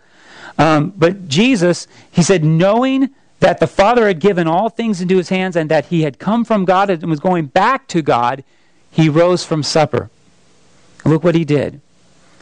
Um, 0.58 0.94
but 0.96 1.30
Jesus, 1.30 1.88
he 2.12 2.22
said, 2.22 2.44
knowing 2.44 3.10
that 3.44 3.60
the 3.60 3.68
Father 3.68 4.08
had 4.08 4.22
given 4.22 4.48
all 4.48 4.70
things 4.70 5.02
into 5.02 5.18
his 5.18 5.28
hands 5.28 5.58
and 5.58 5.70
that 5.70 5.88
he 5.88 6.04
had 6.04 6.18
come 6.18 6.46
from 6.46 6.64
God 6.64 6.90
and 6.90 7.10
was 7.10 7.20
going 7.20 7.48
back 7.48 7.90
to 7.90 8.02
God, 8.02 8.42
he 8.90 9.10
rose 9.10 9.44
from 9.44 9.64
supper. 9.64 10.10
Look 11.04 11.26
what 11.26 11.36
he 11.36 11.44
did. 11.44 11.82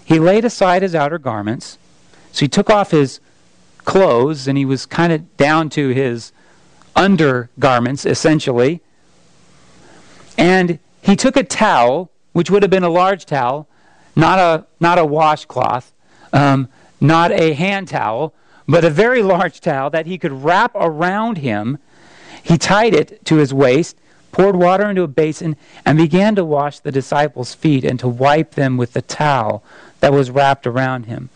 He 0.06 0.20
laid 0.20 0.46
aside 0.46 0.84
his 0.84 0.94
outer 0.94 1.18
garments. 1.18 1.80
So 2.32 2.42
he 2.42 2.48
took 2.48 2.70
off 2.70 2.92
his 2.92 3.20
clothes 3.80 4.48
and 4.48 4.60
he 4.60 4.64
was 4.64 4.86
kind 4.86 5.12
of 5.12 5.38
down 5.38 5.72
to 5.72 5.90
his 5.90 6.34
undergarments, 6.96 8.06
essentially. 8.06 8.80
And 10.38 10.78
he 11.02 11.16
took 11.16 11.36
a 11.36 11.44
towel, 11.44 12.12
which 12.34 12.52
would 12.52 12.62
have 12.62 12.70
been 12.70 12.84
a 12.84 12.90
large 12.90 13.26
towel, 13.26 13.68
not 14.16 14.38
a, 14.38 14.68
not 14.80 15.00
a 15.00 15.06
washcloth, 15.06 15.92
um, 16.32 16.68
not 17.00 17.32
a 17.32 17.54
hand 17.54 17.88
towel, 17.88 18.36
but 18.72 18.86
a 18.86 18.90
very 18.90 19.22
large 19.22 19.60
towel 19.60 19.90
that 19.90 20.06
he 20.06 20.18
could 20.18 20.32
wrap 20.32 20.72
around 20.76 21.40
him. 21.40 21.78
He 22.42 22.58
tied 22.58 22.94
it 22.94 23.24
to 23.26 23.36
his 23.36 23.54
waist, 23.54 23.98
poured 24.32 24.56
water 24.56 24.90
into 24.90 25.04
a 25.04 25.08
basin, 25.08 25.58
and 25.86 25.98
began 25.98 26.36
to 26.36 26.46
wash 26.46 26.80
the 26.80 26.92
disciples' 26.92 27.54
feet 27.54 27.84
and 27.84 28.00
to 28.00 28.08
wipe 28.08 28.56
them 28.56 28.78
with 28.78 28.94
the 28.94 29.02
towel 29.02 29.64
that 30.00 30.14
was 30.14 30.32
wrapped 30.32 30.66
around 30.66 31.06
him. 31.06 31.30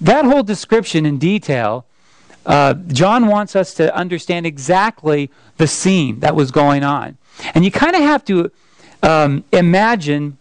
That 0.00 0.24
whole 0.24 0.42
description 0.42 1.06
in 1.06 1.18
detail, 1.18 1.86
uh, 2.44 2.74
John 2.74 3.28
wants 3.28 3.54
us 3.54 3.72
to 3.74 3.94
understand 3.94 4.44
exactly 4.44 5.30
the 5.56 5.66
scene 5.66 6.20
that 6.20 6.34
was 6.34 6.50
going 6.50 6.82
on. 6.82 7.16
And 7.54 7.64
you 7.64 7.70
kind 7.70 7.94
of 7.94 8.02
have 8.02 8.24
to 8.26 8.50
um, 9.02 9.44
imagine 9.52 10.36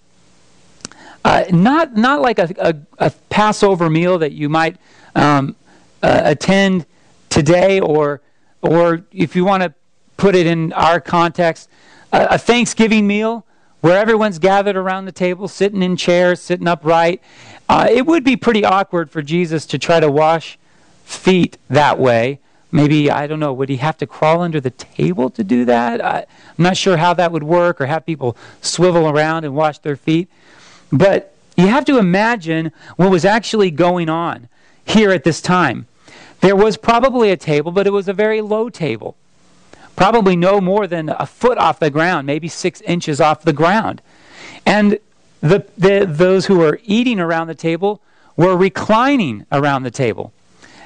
uh, 1.24 1.44
not, 1.51 1.96
not 1.96 2.22
like 2.22 2.39
a, 2.39 2.50
a, 2.58 2.75
a, 3.08 3.12
Passover 3.29 3.89
meal 3.89 4.18
that 4.20 4.32
you 4.32 4.50
might 4.50 4.77
um, 5.15 5.56
uh, 6.01 6.22
attend 6.24 6.86
today, 7.29 7.79
or, 7.79 8.22
or 8.62 9.06
if 9.12 9.36
you 9.36 9.46
want 9.46 9.63
to 9.63 9.74
put 10.18 10.36
it 10.36 10.46
in 10.46 10.74
our 10.74 11.00
context, 11.00 11.70
a, 12.12 12.27
a 12.32 12.38
Thanksgiving 12.38 13.08
meal 13.08 13.46
where 13.82 13.98
everyone's 13.98 14.39
gathered 14.39 14.75
around 14.75 15.06
the 15.06 15.12
table, 15.12 15.48
sitting 15.48 15.82
in 15.82 15.96
chairs, 15.96 16.41
sitting 16.41 16.68
upright. 16.68 17.22
Uh, 17.68 17.88
it 17.89 18.06
would 18.06 18.24
be 18.24 18.36
pretty 18.36 18.65
awkward 18.65 19.10
for 19.10 19.22
Jesus 19.22 19.65
to 19.68 19.77
try 19.77 20.00
to 20.00 20.12
wash 20.12 20.58
feet 21.06 21.58
that 21.70 21.98
way. 21.98 22.39
Maybe, 22.72 23.10
I 23.10 23.25
don't 23.25 23.39
know, 23.39 23.53
would 23.53 23.70
he 23.70 23.77
have 23.77 23.98
to 23.98 24.06
crawl 24.06 24.41
under 24.41 24.60
the 24.60 24.70
table 24.70 25.29
to 25.32 25.44
do 25.44 25.65
that? 25.65 26.03
I, 26.03 26.20
am 26.20 26.25
not 26.58 26.77
sure 26.77 26.98
how 26.98 27.13
that 27.15 27.32
would 27.32 27.44
work, 27.44 27.82
or 27.82 27.88
have 27.88 28.06
people 28.06 28.38
swivel 28.62 29.08
around 29.08 29.46
and 29.46 29.56
wash 29.56 29.79
their 29.79 29.96
feet. 29.96 30.29
But 30.91 31.34
you 31.56 31.68
have 31.68 31.86
to 31.86 31.98
imagine 31.98 32.72
what 32.96 33.10
was 33.10 33.25
actually 33.25 33.72
going 33.72 34.10
on 34.10 34.50
here 34.89 35.12
at 35.12 35.24
this 35.24 35.41
time. 35.41 35.88
There 36.41 36.55
was 36.55 36.77
probably 36.77 37.31
a 37.31 37.38
table, 37.38 37.72
but 37.72 37.86
it 37.86 37.91
was 37.91 38.08
a 38.08 38.13
very 38.13 38.41
low 38.41 38.69
table. 38.69 39.15
Probably 39.96 40.36
no 40.36 40.62
more 40.62 40.88
than 40.88 41.10
a 41.10 41.25
foot 41.25 41.58
off 41.58 41.79
the 41.79 41.89
ground, 41.89 42.25
maybe 42.25 42.48
six 42.48 42.81
inches 42.81 43.19
off 43.19 43.43
the 43.43 43.53
ground. 43.53 44.01
And 44.65 45.00
the, 45.41 45.65
the, 45.77 46.05
those 46.10 46.46
who 46.46 46.58
were 46.58 46.79
eating 46.84 47.19
around 47.19 47.48
the 47.48 47.55
table 47.55 48.01
were 48.38 48.55
reclining 48.55 49.46
around 49.51 49.84
the 49.84 49.91
table. 49.91 50.31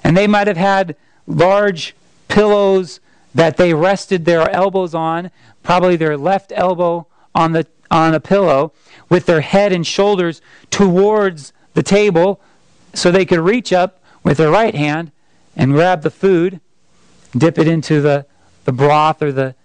And 0.04 0.18
they 0.18 0.28
might 0.28 0.48
have 0.48 0.58
had 0.58 0.96
large 1.28 1.96
pillows 2.28 3.00
that 3.36 3.58
they 3.58 3.74
rested 3.74 4.26
their 4.26 4.50
elbows 4.50 4.94
on, 4.96 5.32
probably 5.62 5.96
their 5.96 6.18
left 6.18 6.52
elbow 6.56 7.08
on, 7.36 7.52
the, 7.52 7.68
on 7.90 8.14
a 8.14 8.20
pillow, 8.20 8.74
with 9.10 9.28
their 9.28 9.42
head 9.42 9.72
and 9.72 9.86
shoulders 9.86 10.42
towards 10.72 11.54
the 11.74 11.84
table 11.84 12.42
so 12.94 13.12
they 13.12 13.26
could 13.26 13.40
reach 13.40 13.74
up 13.74 14.00
with 14.24 14.38
their 14.38 14.52
right 14.52 14.76
hand 14.76 15.12
and 15.56 15.72
grab 15.72 16.02
the 16.02 16.12
food, 16.12 16.60
dip 17.36 17.58
it 17.58 17.68
into 17.68 18.02
the, 18.02 18.26
the 18.66 18.72
broth 18.72 19.22
or 19.22 19.32
the 19.32 19.56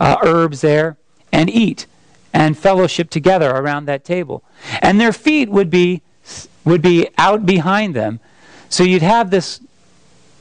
uh, 0.00 0.16
herbs 0.22 0.60
there, 0.60 0.96
and 1.32 1.50
eat 1.50 1.86
and 2.32 2.56
fellowship 2.58 3.10
together 3.10 3.50
around 3.50 3.86
that 3.86 4.04
table. 4.04 4.42
And 4.80 5.00
their 5.00 5.12
feet 5.12 5.48
would 5.48 5.70
be 5.70 6.02
would 6.64 6.82
be 6.82 7.08
out 7.16 7.46
behind 7.46 7.94
them. 7.94 8.20
So 8.68 8.84
you'd 8.84 9.02
have 9.02 9.30
this 9.30 9.60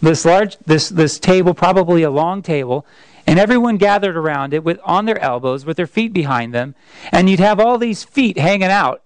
this 0.02 0.26
large 0.26 0.58
this 0.60 0.90
this 0.90 1.20
table, 1.20 1.54
probably 1.54 2.04
a 2.04 2.12
long 2.12 2.42
table, 2.42 2.86
and 3.26 3.40
everyone 3.40 3.78
gathered 3.78 4.18
around 4.18 4.54
it 4.54 4.64
with 4.64 4.80
on 4.84 5.06
their 5.06 5.20
elbows 5.20 5.66
with 5.66 5.78
their 5.78 5.88
feet 5.88 6.14
behind 6.14 6.54
them, 6.54 6.76
and 7.12 7.30
you'd 7.30 7.40
have 7.40 7.60
all 7.60 7.78
these 7.78 8.04
feet 8.04 8.38
hanging 8.38 8.70
out 8.70 9.02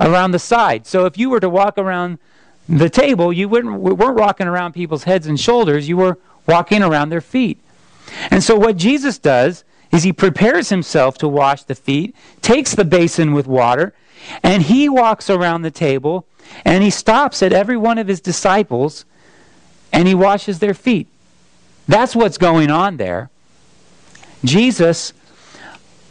around 0.00 0.32
the 0.32 0.38
side. 0.38 0.86
So 0.86 1.06
if 1.06 1.16
you 1.18 1.30
were 1.30 1.40
to 1.40 1.48
walk 1.48 1.78
around 1.78 2.18
the 2.78 2.90
table, 2.90 3.32
you 3.32 3.48
wouldn't, 3.48 3.80
weren't 3.80 4.18
walking 4.18 4.46
around 4.46 4.72
people's 4.72 5.04
heads 5.04 5.26
and 5.26 5.38
shoulders, 5.38 5.88
you 5.88 5.96
were 5.96 6.18
walking 6.46 6.82
around 6.82 7.10
their 7.10 7.20
feet. 7.20 7.58
And 8.30 8.42
so, 8.42 8.56
what 8.56 8.76
Jesus 8.76 9.18
does 9.18 9.64
is 9.92 10.02
he 10.02 10.12
prepares 10.12 10.70
himself 10.70 11.18
to 11.18 11.28
wash 11.28 11.64
the 11.64 11.74
feet, 11.74 12.16
takes 12.40 12.74
the 12.74 12.84
basin 12.84 13.32
with 13.32 13.46
water, 13.46 13.94
and 14.42 14.62
he 14.62 14.88
walks 14.88 15.28
around 15.28 15.62
the 15.62 15.70
table 15.70 16.26
and 16.64 16.82
he 16.82 16.90
stops 16.90 17.42
at 17.42 17.52
every 17.52 17.76
one 17.76 17.98
of 17.98 18.08
his 18.08 18.20
disciples 18.20 19.04
and 19.92 20.08
he 20.08 20.14
washes 20.14 20.58
their 20.58 20.74
feet. 20.74 21.08
That's 21.86 22.16
what's 22.16 22.38
going 22.38 22.70
on 22.70 22.96
there. 22.96 23.30
Jesus 24.44 25.12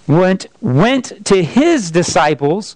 went, 0.08 0.48
went 0.62 1.26
to 1.26 1.44
his 1.44 1.92
disciples 1.92 2.76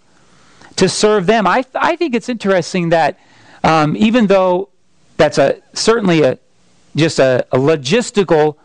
to 0.77 0.89
serve 0.89 1.25
them. 1.25 1.45
I, 1.45 1.65
I 1.75 1.95
think 1.95 2.15
it's 2.15 2.29
interesting 2.29 2.89
that 2.89 3.19
um, 3.65 3.97
even 3.97 4.27
though 4.27 4.69
that's 5.17 5.37
a 5.37 5.61
certainly 5.73 6.21
a 6.21 6.37
just 6.95 7.19
a, 7.19 7.45
a 7.51 7.57
logistical 7.57 8.55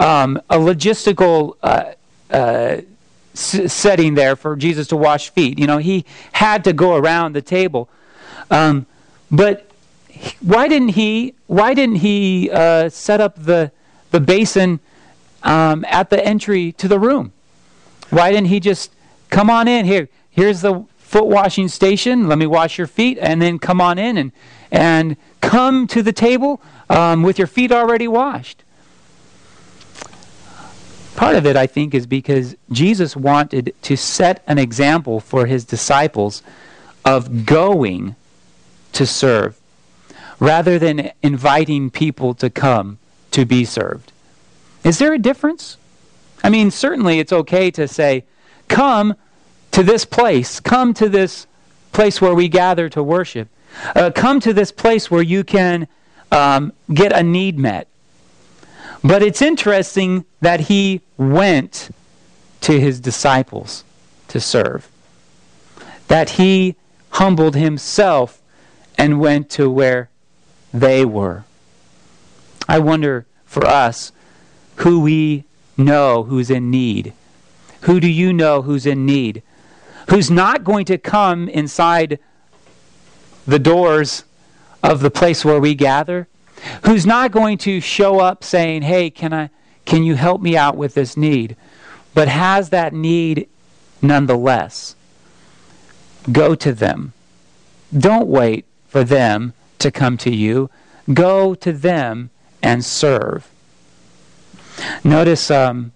um, 0.00 0.36
a 0.50 0.56
logistical 0.56 1.56
uh, 1.62 1.92
uh, 2.30 2.80
setting 3.34 4.14
there 4.14 4.36
for 4.36 4.56
Jesus 4.56 4.88
to 4.88 4.96
wash 4.96 5.30
feet. 5.30 5.58
You 5.58 5.66
know, 5.66 5.78
he 5.78 6.04
had 6.32 6.64
to 6.64 6.72
go 6.72 6.96
around 6.96 7.34
the 7.34 7.42
table, 7.42 7.88
um, 8.50 8.86
but 9.30 9.70
why 10.40 10.66
didn't 10.66 10.90
he? 10.90 11.34
Why 11.46 11.72
didn't 11.72 11.96
he 11.96 12.50
uh, 12.50 12.88
set 12.88 13.20
up 13.20 13.36
the 13.42 13.70
the 14.10 14.20
basin 14.20 14.80
um, 15.44 15.84
at 15.88 16.10
the 16.10 16.24
entry 16.24 16.72
to 16.72 16.88
the 16.88 16.98
room? 16.98 17.32
Why 18.10 18.32
didn't 18.32 18.48
he 18.48 18.58
just 18.58 18.90
come 19.30 19.50
on 19.50 19.68
in 19.68 19.84
here? 19.84 20.08
Here's 20.30 20.62
the 20.62 20.84
foot 21.08 21.26
washing 21.26 21.68
station. 21.68 22.28
Let 22.28 22.36
me 22.36 22.46
wash 22.46 22.76
your 22.76 22.86
feet, 22.86 23.16
and 23.18 23.40
then 23.40 23.58
come 23.58 23.80
on 23.80 23.98
in 23.98 24.18
and 24.18 24.30
and 24.70 25.16
come 25.40 25.86
to 25.86 26.02
the 26.02 26.12
table 26.12 26.60
um, 26.90 27.22
with 27.22 27.38
your 27.38 27.46
feet 27.46 27.72
already 27.72 28.06
washed. 28.06 28.62
Part 31.16 31.34
of 31.34 31.46
it, 31.46 31.56
I 31.56 31.66
think, 31.66 31.94
is 31.94 32.06
because 32.06 32.56
Jesus 32.70 33.16
wanted 33.16 33.74
to 33.82 33.96
set 33.96 34.42
an 34.46 34.58
example 34.58 35.18
for 35.18 35.46
his 35.46 35.64
disciples 35.64 36.42
of 37.04 37.46
going 37.46 38.14
to 38.92 39.06
serve 39.06 39.58
rather 40.38 40.78
than 40.78 41.10
inviting 41.22 41.90
people 41.90 42.34
to 42.34 42.50
come 42.50 42.98
to 43.30 43.46
be 43.46 43.64
served. 43.64 44.12
Is 44.84 44.98
there 44.98 45.14
a 45.14 45.18
difference? 45.18 45.78
I 46.44 46.50
mean, 46.50 46.70
certainly 46.70 47.18
it's 47.18 47.32
okay 47.32 47.70
to 47.72 47.88
say, 47.88 48.24
come 48.68 49.14
to 49.72 49.82
this 49.82 50.04
place. 50.04 50.60
Come 50.60 50.94
to 50.94 51.08
this 51.08 51.46
place 51.92 52.20
where 52.20 52.34
we 52.34 52.48
gather 52.48 52.88
to 52.90 53.02
worship. 53.02 53.48
Uh, 53.94 54.10
come 54.14 54.40
to 54.40 54.52
this 54.52 54.72
place 54.72 55.10
where 55.10 55.22
you 55.22 55.44
can 55.44 55.88
um, 56.30 56.72
get 56.92 57.12
a 57.12 57.22
need 57.22 57.58
met. 57.58 57.88
But 59.02 59.22
it's 59.22 59.42
interesting 59.42 60.24
that 60.40 60.60
he 60.60 61.02
went 61.16 61.90
to 62.62 62.80
his 62.80 63.00
disciples 63.00 63.84
to 64.28 64.40
serve, 64.40 64.88
that 66.08 66.30
he 66.30 66.76
humbled 67.10 67.54
himself 67.54 68.42
and 68.96 69.20
went 69.20 69.48
to 69.50 69.70
where 69.70 70.10
they 70.74 71.04
were. 71.04 71.44
I 72.68 72.78
wonder 72.80 73.26
for 73.44 73.64
us 73.66 74.12
who 74.76 75.00
we 75.00 75.44
know 75.76 76.24
who's 76.24 76.50
in 76.50 76.70
need. 76.70 77.12
Who 77.82 78.00
do 78.00 78.08
you 78.08 78.32
know 78.32 78.62
who's 78.62 78.84
in 78.84 79.06
need? 79.06 79.42
Who's 80.08 80.30
not 80.30 80.64
going 80.64 80.84
to 80.86 80.98
come 80.98 81.48
inside 81.48 82.18
the 83.46 83.58
doors 83.58 84.24
of 84.82 85.00
the 85.00 85.10
place 85.10 85.44
where 85.44 85.60
we 85.60 85.74
gather? 85.74 86.28
Who's 86.84 87.06
not 87.06 87.30
going 87.30 87.58
to 87.58 87.80
show 87.80 88.20
up 88.20 88.42
saying, 88.42 88.82
"Hey, 88.82 89.10
can 89.10 89.32
I 89.32 89.50
can 89.84 90.02
you 90.02 90.14
help 90.14 90.40
me 90.40 90.56
out 90.56 90.76
with 90.76 90.94
this 90.94 91.16
need?" 91.16 91.56
But 92.14 92.28
has 92.28 92.70
that 92.70 92.92
need 92.92 93.48
nonetheless. 94.02 94.96
Go 96.32 96.54
to 96.54 96.72
them. 96.72 97.12
Don't 97.96 98.28
wait 98.28 98.64
for 98.88 99.04
them 99.04 99.52
to 99.78 99.90
come 99.90 100.16
to 100.18 100.34
you. 100.34 100.70
Go 101.12 101.54
to 101.54 101.72
them 101.72 102.30
and 102.62 102.84
serve. 102.84 103.48
Notice, 105.04 105.50
um, 105.50 105.92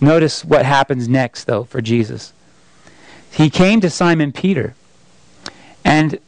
notice 0.00 0.44
what 0.44 0.64
happens 0.64 1.08
next, 1.08 1.44
though, 1.44 1.64
for 1.64 1.80
Jesus. 1.80 2.32
He 3.30 3.50
came 3.50 3.80
to 3.80 3.90
Simon 3.90 4.32
Peter. 4.32 4.74
And 5.84 6.18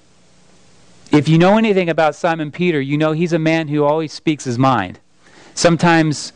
if 1.10 1.28
you 1.28 1.38
know 1.38 1.58
anything 1.58 1.88
about 1.88 2.14
Simon 2.14 2.52
Peter, 2.52 2.80
you 2.80 2.96
know 2.96 3.12
he's 3.12 3.32
a 3.32 3.38
man 3.38 3.68
who 3.68 3.84
always 3.84 4.12
speaks 4.12 4.44
his 4.44 4.58
mind. 4.58 5.00
Sometimes, 5.54 6.32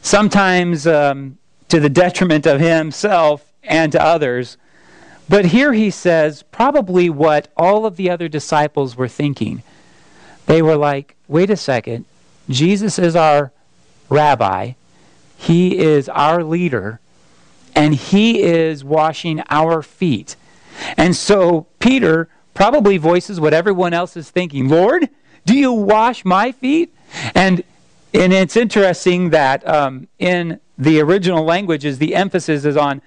sometimes 0.00 0.86
um, 0.86 1.38
to 1.68 1.78
the 1.78 1.90
detriment 1.90 2.46
of 2.46 2.60
himself 2.60 3.52
and 3.62 3.92
to 3.92 4.02
others. 4.02 4.56
But 5.28 5.46
here 5.46 5.72
he 5.72 5.90
says 5.90 6.42
probably 6.42 7.08
what 7.10 7.48
all 7.56 7.86
of 7.86 7.96
the 7.96 8.10
other 8.10 8.28
disciples 8.28 8.96
were 8.96 9.08
thinking. 9.08 9.62
They 10.46 10.62
were 10.62 10.76
like, 10.76 11.16
wait 11.28 11.50
a 11.50 11.56
second, 11.56 12.04
Jesus 12.48 12.98
is 12.98 13.16
our 13.16 13.52
rabbi, 14.08 14.72
he 15.36 15.78
is 15.78 16.08
our 16.10 16.44
leader, 16.44 17.00
and 17.74 17.94
he 17.94 18.42
is 18.42 18.84
washing 18.84 19.42
our 19.50 19.82
feet. 19.82 20.36
And 20.96 21.14
so 21.14 21.66
Peter 21.78 22.28
probably 22.52 22.96
voices 22.96 23.40
what 23.40 23.52
everyone 23.52 23.92
else 23.92 24.16
is 24.16 24.30
thinking 24.30 24.68
Lord, 24.68 25.08
do 25.44 25.56
you 25.56 25.72
wash 25.72 26.24
my 26.24 26.52
feet? 26.52 26.94
And, 27.34 27.62
and 28.12 28.32
it's 28.32 28.56
interesting 28.56 29.30
that 29.30 29.66
um, 29.66 30.08
in 30.18 30.60
the 30.78 31.00
original 31.00 31.44
languages, 31.44 31.98
the 31.98 32.14
emphasis 32.14 32.64
is 32.64 32.76
on, 32.76 33.02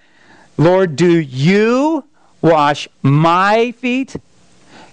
Lord, 0.57 0.95
do 0.95 1.19
you 1.19 2.05
wash 2.41 2.87
my 3.01 3.71
feet? 3.73 4.15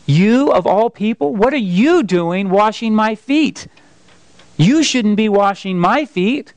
You, 0.07 0.53
of 0.53 0.67
all 0.67 0.91
people, 0.91 1.35
what 1.35 1.55
are 1.55 1.57
you 1.57 2.03
doing 2.03 2.51
washing 2.51 2.95
my 2.95 3.15
feet? 3.15 3.67
You 4.57 4.83
shouldn't 4.83 5.17
be 5.17 5.29
washing 5.29 5.79
my 5.79 6.05
feet. 6.05 6.53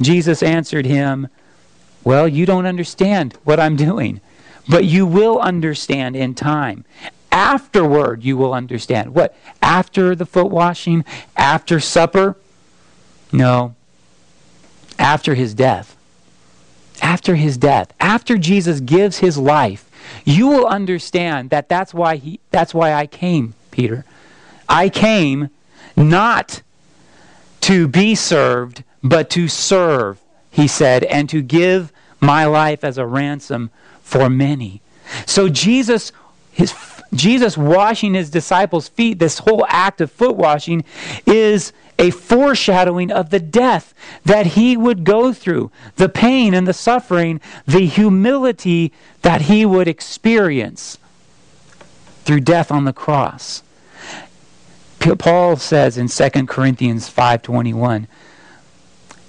Jesus 0.00 0.42
answered 0.42 0.86
him, 0.86 1.28
Well, 2.06 2.28
you 2.28 2.46
don't 2.46 2.66
understand 2.66 3.36
what 3.42 3.58
I'm 3.58 3.74
doing, 3.74 4.20
but 4.68 4.84
you 4.84 5.04
will 5.04 5.40
understand 5.40 6.14
in 6.14 6.36
time. 6.36 6.84
Afterward, 7.32 8.22
you 8.22 8.36
will 8.36 8.54
understand. 8.54 9.12
What? 9.12 9.34
After 9.60 10.14
the 10.14 10.24
foot 10.24 10.48
washing? 10.48 11.04
After 11.36 11.80
supper? 11.80 12.36
No. 13.32 13.74
After 15.00 15.34
his 15.34 15.52
death. 15.52 15.96
After 17.02 17.34
his 17.34 17.58
death. 17.58 17.92
After 17.98 18.38
Jesus 18.38 18.78
gives 18.78 19.18
his 19.18 19.36
life, 19.36 19.90
you 20.24 20.46
will 20.46 20.66
understand 20.68 21.50
that 21.50 21.68
that's 21.68 21.92
why 21.92 22.14
he 22.14 22.38
that's 22.52 22.72
why 22.72 22.92
I 22.92 23.08
came, 23.08 23.54
Peter. 23.72 24.04
I 24.68 24.90
came 24.90 25.50
not 25.96 26.62
to 27.62 27.88
be 27.88 28.14
served, 28.14 28.84
but 29.02 29.28
to 29.30 29.48
serve, 29.48 30.20
he 30.52 30.68
said, 30.68 31.02
and 31.02 31.28
to 31.30 31.42
give 31.42 31.92
my 32.26 32.44
life 32.44 32.84
as 32.84 32.98
a 32.98 33.06
ransom 33.06 33.70
for 34.02 34.28
many. 34.28 34.82
So 35.24 35.48
Jesus 35.48 36.12
his 36.52 36.74
Jesus 37.14 37.56
washing 37.56 38.14
his 38.14 38.30
disciples' 38.30 38.88
feet, 38.88 39.18
this 39.18 39.38
whole 39.38 39.64
act 39.68 40.00
of 40.00 40.10
foot 40.10 40.36
washing 40.36 40.84
is 41.24 41.72
a 41.98 42.10
foreshadowing 42.10 43.12
of 43.12 43.30
the 43.30 43.40
death 43.40 43.94
that 44.24 44.46
he 44.48 44.76
would 44.76 45.04
go 45.04 45.32
through, 45.32 45.70
the 45.96 46.08
pain 46.08 46.52
and 46.52 46.66
the 46.66 46.72
suffering, 46.72 47.40
the 47.66 47.86
humility 47.86 48.92
that 49.22 49.42
he 49.42 49.64
would 49.64 49.86
experience 49.86 50.98
through 52.24 52.40
death 52.40 52.72
on 52.72 52.84
the 52.84 52.92
cross. 52.92 53.62
Paul 55.18 55.56
says 55.56 55.96
in 55.96 56.08
2 56.08 56.48
Corinthians 56.48 57.08
5:21, 57.08 58.08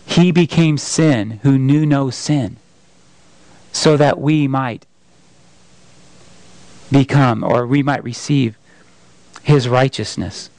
he 0.06 0.32
became 0.32 0.78
sin 0.78 1.40
who 1.44 1.58
knew 1.60 1.86
no 1.86 2.10
sin, 2.10 2.58
so 3.78 3.96
that 3.96 4.20
we 4.20 4.48
might 4.48 4.88
become 6.92 7.44
or 7.44 7.68
we 7.68 7.84
might 7.84 8.04
receive 8.04 8.58
his 9.44 9.70
righteousness. 9.70 10.50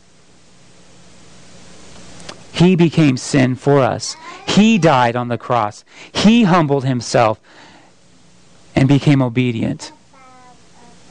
He 2.53 2.77
became 2.77 3.17
sin 3.17 3.57
for 3.57 3.81
us. 3.81 4.15
He 4.47 4.79
died 4.79 5.17
on 5.17 5.27
the 5.27 5.37
cross. 5.37 5.85
He 6.13 6.45
humbled 6.45 6.85
himself 6.85 7.41
and 8.77 8.87
became 8.87 9.21
obedient 9.21 9.91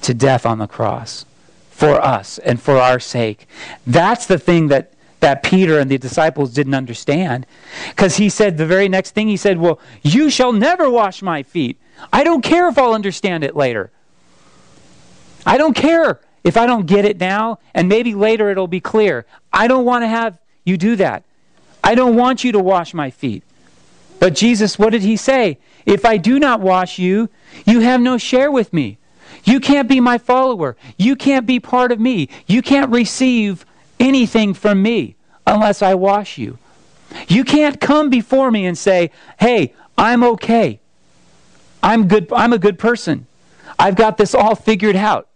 to 0.01 0.13
death 0.13 0.45
on 0.45 0.59
the 0.59 0.67
cross 0.67 1.25
for 1.69 2.01
us 2.01 2.37
and 2.39 2.61
for 2.61 2.77
our 2.77 3.01
sake. 3.01 3.49
That's 3.85 4.25
the 4.25 4.39
thing 4.39 4.69
that, 4.69 4.93
that 5.19 5.43
Peter 5.43 5.80
and 5.80 5.89
the 5.89 5.97
disciples 5.97 6.53
didn't 6.53 6.73
understand. 6.73 7.45
Because 7.89 8.17
he 8.17 8.30
said 8.30 8.58
the 8.58 8.65
very 8.65 8.88
next 8.88 9.12
thing, 9.12 9.27
he 9.27 9.38
said, 9.38 9.58
Well, 9.58 9.80
you 10.03 10.30
shall 10.30 10.53
never 10.53 10.89
wash 10.89 11.21
my 11.21 11.43
feet. 11.43 11.80
I 12.13 12.23
don't 12.23 12.41
care 12.41 12.67
if 12.69 12.77
I'll 12.77 12.93
understand 12.93 13.43
it 13.43 13.56
later. 13.56 13.91
I 15.45 15.58
don't 15.58 15.75
care 15.75 16.19
if 16.43 16.58
I 16.58 16.65
don't 16.65 16.86
get 16.86 17.06
it 17.06 17.19
now, 17.19 17.60
and 17.73 17.89
maybe 17.89 18.13
later 18.13 18.49
it'll 18.49 18.67
be 18.67 18.80
clear. 18.80 19.25
I 19.51 19.67
don't 19.67 19.86
want 19.86 20.03
to 20.03 20.08
have 20.08 20.38
you 20.65 20.77
do 20.77 20.95
that. 20.97 21.23
I 21.84 21.95
don't 21.95 22.15
want 22.15 22.43
you 22.43 22.51
to 22.51 22.60
wash 22.60 22.93
my 22.93 23.10
feet. 23.10 23.43
But 24.19 24.36
Jesus, 24.36 24.77
what 24.77 24.91
did 24.91 25.03
he 25.03 25.15
say? 25.15 25.58
If 25.86 26.06
I 26.06 26.17
do 26.17 26.39
not 26.39 26.60
wash 26.60 26.99
you, 26.99 27.30
you 27.65 27.80
have 27.80 28.01
no 28.01 28.17
share 28.17 28.51
with 28.51 28.73
me. 28.73 28.97
You 29.45 29.60
can't 29.60 29.88
be 29.88 29.99
my 29.99 30.17
follower. 30.17 30.75
You 30.97 31.15
can't 31.15 31.45
be 31.45 31.60
part 31.60 31.91
of 31.91 31.99
me. 31.99 32.27
You 32.45 32.62
can't 32.62 32.91
receive 32.91 33.65
anything 33.99 34.53
from 34.53 34.81
me 34.81 35.15
unless 35.45 35.81
I 35.81 35.93
wash 35.95 36.38
you. 36.38 36.57
You 37.27 37.43
can't 37.43 37.79
come 37.79 38.10
before 38.10 38.51
me 38.51 38.65
and 38.65 38.77
say, 38.77 39.12
"Hey, 39.39 39.73
I'm 39.97 40.23
okay. 40.23 40.79
I'm 41.81 42.07
good 42.07 42.31
I'm 42.33 42.53
a 42.53 42.60
good 42.60 42.77
person. 42.77 43.25
I've 43.79 43.95
got 43.95 44.17
this 44.17 44.36
all 44.36 44.55
figured 44.55 44.95
out." 44.95 45.27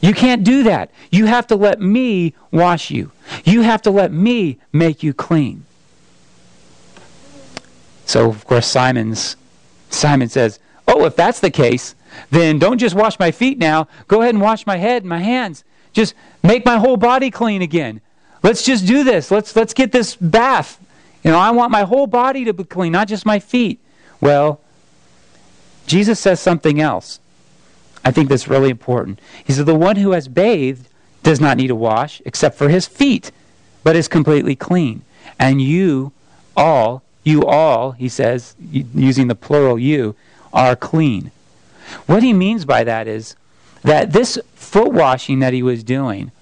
You 0.00 0.12
can't 0.12 0.42
do 0.42 0.64
that. 0.64 0.90
You 1.10 1.26
have 1.26 1.46
to 1.46 1.56
let 1.56 1.80
me 1.80 2.34
wash 2.50 2.90
you. 2.90 3.12
You 3.44 3.62
have 3.62 3.82
to 3.82 3.90
let 3.90 4.12
me 4.12 4.58
make 4.72 5.02
you 5.02 5.14
clean. 5.14 5.64
So 8.04 8.28
of 8.28 8.44
course 8.44 8.66
Simon's 8.66 9.36
Simon 9.90 10.28
says, 10.28 10.58
"Oh, 10.88 11.04
if 11.04 11.16
that's 11.16 11.40
the 11.40 11.50
case, 11.50 11.94
then 12.30 12.58
don't 12.58 12.78
just 12.78 12.94
wash 12.94 13.18
my 13.18 13.30
feet 13.30 13.58
now. 13.58 13.88
Go 14.08 14.22
ahead 14.22 14.34
and 14.34 14.42
wash 14.42 14.66
my 14.66 14.76
head 14.76 15.02
and 15.02 15.08
my 15.08 15.20
hands. 15.20 15.64
Just 15.92 16.14
make 16.42 16.64
my 16.64 16.78
whole 16.78 16.96
body 16.96 17.30
clean 17.30 17.62
again. 17.62 18.00
Let's 18.42 18.64
just 18.64 18.86
do 18.86 19.04
this. 19.04 19.30
Let's 19.30 19.54
let's 19.54 19.74
get 19.74 19.92
this 19.92 20.16
bath. 20.16 20.78
You 21.22 21.30
know, 21.30 21.38
I 21.38 21.50
want 21.50 21.70
my 21.70 21.82
whole 21.82 22.06
body 22.06 22.44
to 22.46 22.52
be 22.52 22.64
clean, 22.64 22.92
not 22.92 23.08
just 23.08 23.24
my 23.24 23.38
feet." 23.38 23.78
Well, 24.20 24.60
Jesus 25.86 26.20
says 26.20 26.40
something 26.40 26.80
else. 26.80 27.20
I 28.04 28.10
think 28.10 28.28
that's 28.28 28.48
really 28.48 28.70
important. 28.70 29.20
He 29.44 29.52
said, 29.52 29.66
The 29.66 29.74
one 29.74 29.96
who 29.96 30.12
has 30.12 30.28
bathed 30.28 30.88
does 31.22 31.40
not 31.40 31.56
need 31.56 31.68
to 31.68 31.74
wash 31.74 32.20
except 32.24 32.56
for 32.56 32.68
his 32.68 32.86
feet, 32.86 33.30
but 33.84 33.96
is 33.96 34.08
completely 34.08 34.56
clean. 34.56 35.02
And 35.38 35.62
you 35.62 36.12
all, 36.56 37.02
you 37.24 37.44
all, 37.44 37.92
he 37.92 38.08
says, 38.08 38.56
using 38.70 39.28
the 39.28 39.34
plural 39.34 39.78
you, 39.78 40.16
are 40.52 40.76
clean. 40.76 41.30
What 42.06 42.22
he 42.22 42.32
means 42.32 42.64
by 42.64 42.84
that 42.84 43.06
is 43.06 43.36
that 43.82 44.12
this 44.12 44.38
foot 44.72 44.92
washing 44.92 45.40
that 45.40 45.52
he 45.52 45.62
was 45.62 45.84
doing 45.84 46.32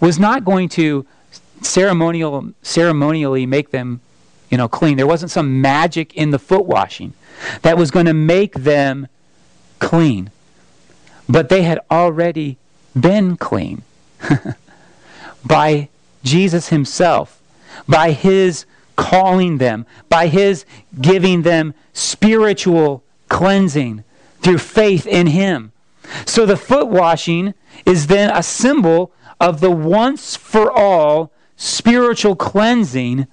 was 0.00 0.18
not 0.18 0.44
going 0.44 0.68
to 0.68 1.04
ceremonial, 1.60 2.52
ceremonially 2.62 3.44
make 3.44 3.70
them 3.70 4.00
you 4.52 4.58
know, 4.58 4.68
clean. 4.68 4.98
There 4.98 5.06
wasn't 5.06 5.30
some 5.30 5.62
magic 5.62 6.14
in 6.14 6.30
the 6.30 6.38
foot 6.38 6.66
washing 6.66 7.14
that 7.62 7.78
was 7.78 7.90
going 7.90 8.04
to 8.04 8.12
make 8.12 8.52
them 8.52 9.08
clean. 9.78 10.30
But 11.26 11.48
they 11.48 11.62
had 11.62 11.80
already 11.90 12.58
been 12.98 13.38
clean 13.38 13.82
by 15.44 15.88
Jesus 16.22 16.68
himself, 16.68 17.40
by 17.88 18.12
his 18.12 18.66
calling 18.94 19.56
them, 19.56 19.86
by 20.10 20.26
his 20.26 20.66
giving 21.00 21.42
them 21.42 21.72
spiritual 21.94 23.02
cleansing 23.30 24.04
through 24.42 24.58
faith 24.58 25.06
in 25.06 25.28
him. 25.28 25.72
So 26.26 26.44
the 26.44 26.58
foot 26.58 26.88
washing 26.88 27.54
is 27.84 28.06
then 28.06 28.30
a 28.30 28.42
symbol 28.42 29.12
of 29.40 29.60
the 29.60 29.70
once 29.70 30.36
for 30.36 30.70
all 30.70 31.32
spiritual 31.56 32.36
cleansing 32.36 33.26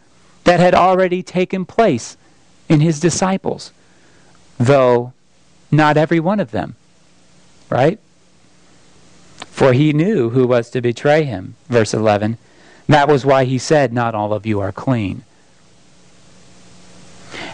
that 0.43 0.60
had 0.60 0.73
already 0.73 1.21
taken 1.21 1.65
place 1.65 2.17
in 2.67 2.80
his 2.80 2.99
disciples, 2.99 3.71
though 4.58 5.13
not 5.71 5.97
every 5.97 6.19
one 6.19 6.39
of 6.39 6.52
them. 6.52 6.75
Right? 7.69 7.99
For 9.38 9.73
he 9.73 9.93
knew 9.93 10.32
who 10.32 10.47
was 10.47 10.69
to 10.71 10.82
betray 10.82 11.23
him. 11.23 11.56
Verse 11.67 11.93
11. 11.93 12.38
That 12.88 13.08
was 13.08 13.25
why 13.25 13.45
he 13.45 13.58
said, 13.58 13.93
Not 13.93 14.15
all 14.15 14.34
of 14.34 14.45
you 14.45 14.60
are 14.60 14.71
clean. 14.71 15.23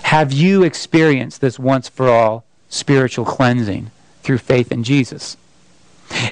Have 0.03 0.31
you 0.31 0.63
experienced 0.63 1.41
this 1.41 1.59
once 1.59 1.89
for 1.89 2.07
all 2.07 2.45
spiritual 2.69 3.25
cleansing 3.25 3.91
through 4.23 4.37
faith 4.37 4.71
in 4.71 4.83
Jesus? 4.83 5.35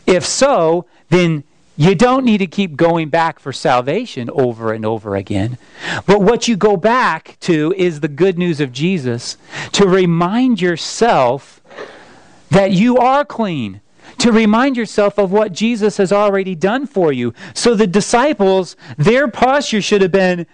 If 0.05 0.25
so, 0.25 0.85
then 1.09 1.43
you 1.75 1.95
don't 1.95 2.23
need 2.23 2.37
to 2.37 2.47
keep 2.47 2.75
going 2.75 3.09
back 3.09 3.39
for 3.39 3.51
salvation 3.51 4.29
over 4.29 4.73
and 4.73 4.85
over 4.85 5.15
again. 5.15 5.57
But 6.05 6.21
what 6.21 6.47
you 6.47 6.55
go 6.55 6.77
back 6.77 7.37
to 7.41 7.73
is 7.75 7.99
the 7.99 8.07
good 8.07 8.37
news 8.37 8.61
of 8.61 8.71
Jesus 8.71 9.37
to 9.71 9.87
remind 9.87 10.61
yourself 10.61 11.61
that 12.51 12.71
you 12.71 12.97
are 12.97 13.25
clean, 13.25 13.81
to 14.19 14.31
remind 14.31 14.77
yourself 14.77 15.17
of 15.17 15.31
what 15.31 15.51
Jesus 15.51 15.97
has 15.97 16.11
already 16.11 16.53
done 16.53 16.85
for 16.85 17.11
you. 17.11 17.33
So 17.55 17.73
the 17.73 17.87
disciples, 17.87 18.75
their 18.97 19.27
posture 19.27 19.81
should 19.81 20.03
have 20.03 20.11
been 20.11 20.45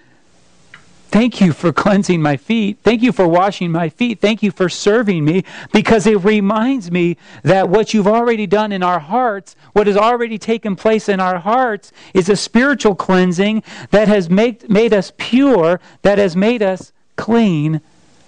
Thank 1.12 1.41
you 1.41 1.54
for 1.54 1.74
cleansing 1.74 2.22
my 2.22 2.38
feet. 2.38 2.78
Thank 2.84 3.02
you 3.02 3.12
for 3.12 3.28
washing 3.28 3.72
my 3.72 3.89
feet. 3.89 4.19
Thank 4.19 4.43
you 4.43 4.52
for 4.52 4.69
serving 4.69 5.26
me 5.26 5.43
because 5.72 6.06
it 6.06 6.24
reminds 6.24 6.91
me 6.91 7.17
that 7.41 7.67
what 7.67 7.95
you've 7.95 8.08
already 8.08 8.45
done 8.45 8.72
in 8.72 8.84
our 8.84 9.00
hearts, 9.00 9.56
what 9.74 9.88
has 9.88 9.98
already 9.98 10.38
taken 10.38 10.76
place 10.76 11.10
in 11.10 11.19
our 11.19 11.39
hearts, 11.39 11.91
is 12.13 12.30
a 12.30 12.36
spiritual 12.36 12.93
cleansing 12.93 13.63
that 13.89 14.08
has 14.08 14.30
made, 14.30 14.69
made 14.69 14.93
us 14.93 15.12
pure, 15.17 15.80
that 16.04 16.19
has 16.19 16.36
made 16.36 16.62
us 16.62 16.91
clean 17.15 17.82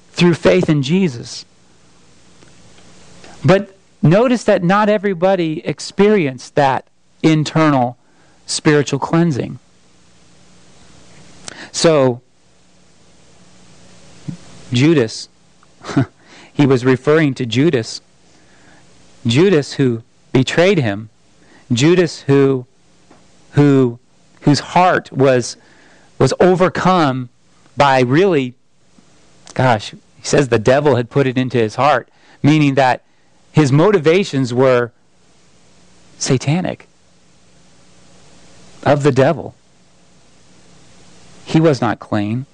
through 0.09 0.33
faith 0.33 0.67
in 0.67 0.81
Jesus. 0.81 1.45
But 3.45 3.75
notice 4.01 4.43
that 4.45 4.63
not 4.63 4.89
everybody 4.89 5.63
experienced 5.67 6.55
that 6.55 6.87
internal 7.21 7.99
spiritual 8.47 8.97
cleansing. 8.97 9.59
So, 11.71 12.21
Judas, 14.71 15.29
he 16.53 16.65
was 16.65 16.85
referring 16.85 17.33
to 17.35 17.45
Judas. 17.45 18.01
Judas 19.25 19.73
who 19.73 20.03
betrayed 20.31 20.77
him. 20.77 21.09
Judas 21.71 22.21
who 22.21 22.65
who 23.51 23.99
whose 24.41 24.59
heart 24.59 25.11
was 25.11 25.57
was 26.17 26.33
overcome 26.39 27.29
by 27.77 27.99
really 28.01 28.53
gosh, 29.53 29.91
he 29.91 30.23
says 30.23 30.49
the 30.49 30.59
devil 30.59 30.95
had 30.95 31.09
put 31.09 31.27
it 31.27 31.37
into 31.37 31.57
his 31.57 31.75
heart, 31.75 32.09
meaning 32.41 32.75
that 32.75 33.03
his 33.51 33.71
motivations 33.71 34.53
were 34.53 34.91
satanic 36.17 36.87
of 38.83 39.03
the 39.03 39.11
devil. 39.11 39.55
He 41.45 41.59
was 41.59 41.81
not 41.81 41.99
clean. 41.99 42.45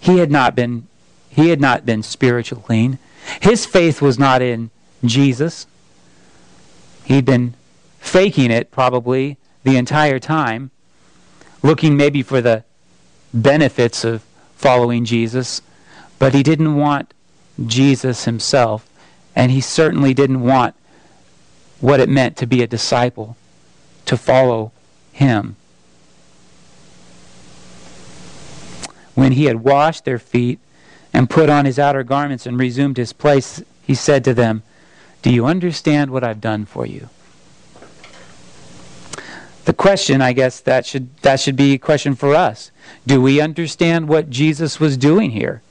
He 0.00 0.18
had 0.18 0.30
not 0.30 0.56
been 0.56 0.88
he 1.34 1.48
had 1.48 1.60
not 1.62 1.86
been 1.86 2.02
spiritually 2.02 2.62
clean. 2.62 2.98
His 3.40 3.64
faith 3.64 4.02
was 4.02 4.18
not 4.18 4.42
in 4.42 4.70
Jesus. 5.02 5.66
He'd 7.04 7.24
been 7.24 7.54
faking 8.00 8.50
it 8.50 8.70
probably 8.70 9.38
the 9.64 9.78
entire 9.78 10.18
time, 10.18 10.70
looking 11.62 11.96
maybe 11.96 12.22
for 12.22 12.42
the 12.42 12.64
benefits 13.32 14.04
of 14.04 14.22
following 14.56 15.06
Jesus, 15.06 15.62
but 16.18 16.34
he 16.34 16.42
didn't 16.42 16.76
want 16.76 17.14
Jesus 17.66 18.26
himself, 18.26 18.86
and 19.34 19.50
he 19.50 19.60
certainly 19.62 20.12
didn't 20.12 20.42
want 20.42 20.74
what 21.80 21.98
it 21.98 22.10
meant 22.10 22.36
to 22.36 22.46
be 22.46 22.62
a 22.62 22.66
disciple, 22.66 23.38
to 24.04 24.18
follow 24.18 24.70
him. 25.12 25.56
When 29.14 29.32
he 29.32 29.46
had 29.46 29.64
washed 29.64 30.04
their 30.04 30.18
feet, 30.18 30.58
and 31.12 31.28
put 31.28 31.50
on 31.50 31.64
his 31.64 31.78
outer 31.78 32.02
garments 32.02 32.46
and 32.46 32.58
resumed 32.58 32.96
his 32.96 33.12
place, 33.12 33.62
he 33.82 33.94
said 33.94 34.24
to 34.24 34.34
them, 34.34 34.62
Do 35.22 35.32
you 35.32 35.46
understand 35.46 36.10
what 36.10 36.24
I've 36.24 36.40
done 36.40 36.64
for 36.64 36.86
you? 36.86 37.08
The 39.64 39.72
question, 39.72 40.20
I 40.20 40.32
guess, 40.32 40.60
that 40.60 40.86
should, 40.86 41.16
that 41.18 41.38
should 41.38 41.54
be 41.54 41.74
a 41.74 41.78
question 41.78 42.16
for 42.16 42.34
us. 42.34 42.72
Do 43.06 43.20
we 43.20 43.40
understand 43.40 44.08
what 44.08 44.28
Jesus 44.28 44.80
was 44.80 44.96
doing 44.96 45.30
here? 45.30 45.62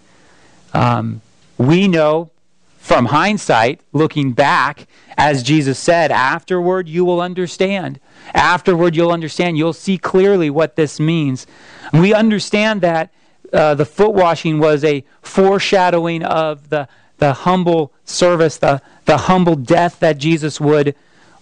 Um, 0.74 1.22
we 1.58 1.88
know 1.90 2.32
from 2.78 3.08
hindsight, 3.08 3.82
looking 3.94 4.32
back, 4.32 4.88
as 5.18 5.44
Jesus 5.44 5.78
said, 5.78 6.12
afterward 6.12 6.88
you 6.90 7.06
will 7.06 7.22
understand. 7.22 8.00
Afterward 8.34 8.96
you'll 8.96 9.12
understand. 9.12 9.58
You'll 9.58 9.74
see 9.74 9.98
clearly 9.98 10.50
what 10.50 10.76
this 10.76 11.00
means. 11.00 11.46
We 11.94 12.14
understand 12.14 12.82
that 12.82 13.12
uh, 13.54 13.76
the 13.76 13.86
foot 13.86 14.14
washing 14.14 14.60
was 14.60 14.84
a 14.84 15.04
foreshadowing 15.22 16.24
of 16.24 16.70
the, 16.70 16.88
the 17.18 17.34
humble 17.34 17.92
service, 18.06 18.58
the, 18.58 18.82
the 19.06 19.18
humble 19.18 19.56
death 19.56 20.00
that 20.00 20.18
Jesus 20.18 20.60
would, 20.60 20.96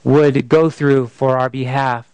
would 0.03 0.49
go 0.49 0.69
through 0.69 1.07
for 1.07 1.37
our 1.37 1.49
behalf, 1.49 2.11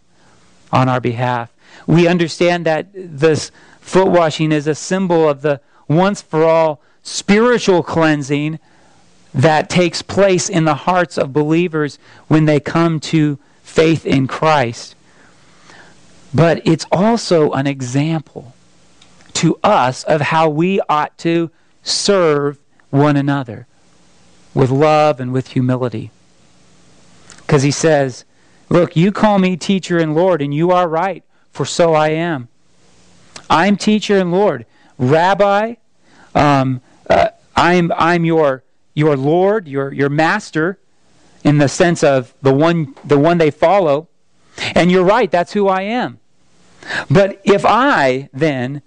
on 0.72 0.90
our 0.90 1.00
behalf. 1.00 1.54
We 1.88 2.08
understand 2.08 2.66
that 2.66 2.88
this 2.94 3.52
foot 3.80 4.08
washing 4.08 4.52
is 4.52 4.68
a 4.68 4.76
symbol 4.76 5.30
of 5.30 5.42
the 5.42 5.62
once 5.88 6.22
for 6.22 6.44
all 6.44 6.82
spiritual 7.04 7.84
cleansing 7.84 8.60
that 9.34 9.70
takes 9.70 10.02
place 10.02 10.50
in 10.50 10.66
the 10.66 10.74
hearts 10.74 11.18
of 11.18 11.34
believers 11.34 12.00
when 12.28 12.46
they 12.46 12.60
come 12.60 13.00
to 13.00 13.38
faith 13.64 14.06
in 14.06 14.28
Christ. 14.28 14.96
But 16.34 16.66
it's 16.66 16.86
also 16.92 17.52
an 17.52 17.68
example 17.68 18.55
to 19.36 19.60
us 19.64 20.04
of 20.04 20.22
how 20.22 20.50
we 20.50 20.82
ought 20.90 21.18
to 21.20 21.52
serve 21.84 22.60
one 22.90 23.16
another 23.16 23.68
with 24.54 24.72
love 24.72 25.20
and 25.20 25.32
with 25.32 25.50
humility. 25.50 26.12
Because 27.38 27.64
he 27.64 27.72
says, 27.72 28.26
Look, 28.70 28.96
you 28.96 29.12
call 29.12 29.38
me 29.38 29.56
teacher 29.58 30.00
and 30.00 30.16
Lord, 30.16 30.42
and 30.42 30.54
you 30.54 30.72
are 30.72 30.88
right, 30.88 31.24
for 31.52 31.66
so 31.66 31.94
I 31.94 32.10
am. 32.10 32.48
I'm 33.48 33.78
teacher 33.78 34.18
and 34.18 34.32
Lord. 34.32 34.66
Rabbi, 34.98 35.76
um, 36.34 36.82
uh, 37.08 37.30
I'm, 37.56 37.92
I'm 37.96 38.26
your, 38.26 38.64
your 38.96 39.16
Lord, 39.16 39.68
your, 39.68 39.94
your 39.94 40.10
master, 40.10 40.80
in 41.44 41.60
the 41.60 41.70
sense 41.70 42.04
of 42.04 42.34
the 42.42 42.54
one, 42.54 42.96
the 43.04 43.20
one 43.20 43.38
they 43.38 43.52
follow. 43.52 44.08
And 44.74 44.90
you're 44.90 45.04
right, 45.04 45.30
that's 45.30 45.54
who 45.54 45.68
I 45.68 45.84
am. 45.84 46.20
But 47.10 47.40
if 47.44 47.66
I 47.66 48.30
then 48.34 48.82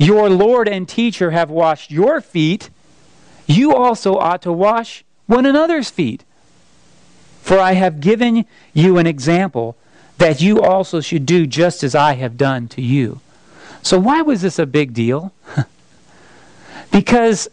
your 0.00 0.30
Lord 0.30 0.66
and 0.66 0.88
teacher 0.88 1.30
have 1.30 1.50
washed 1.50 1.90
your 1.90 2.22
feet, 2.22 2.70
you 3.46 3.74
also 3.74 4.16
ought 4.16 4.40
to 4.42 4.52
wash 4.52 5.04
one 5.26 5.44
another's 5.44 5.90
feet. 5.90 6.24
For 7.42 7.58
I 7.58 7.72
have 7.72 8.00
given 8.00 8.46
you 8.72 8.96
an 8.96 9.06
example 9.06 9.76
that 10.16 10.40
you 10.40 10.62
also 10.62 11.02
should 11.02 11.26
do 11.26 11.46
just 11.46 11.84
as 11.84 11.94
I 11.94 12.14
have 12.14 12.38
done 12.38 12.66
to 12.68 12.80
you. 12.80 13.20
So, 13.82 13.98
why 13.98 14.22
was 14.22 14.40
this 14.40 14.58
a 14.58 14.64
big 14.64 14.94
deal? 14.94 15.34
because 16.92 17.48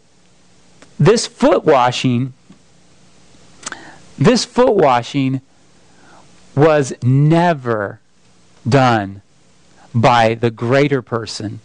this 0.98 1.26
foot 1.26 1.64
washing, 1.64 2.32
this 4.16 4.46
foot 4.46 4.74
washing 4.74 5.42
was 6.56 6.94
never 7.02 8.00
done 8.66 9.20
by 9.94 10.32
the 10.34 10.50
greater 10.50 11.02
person 11.02 11.60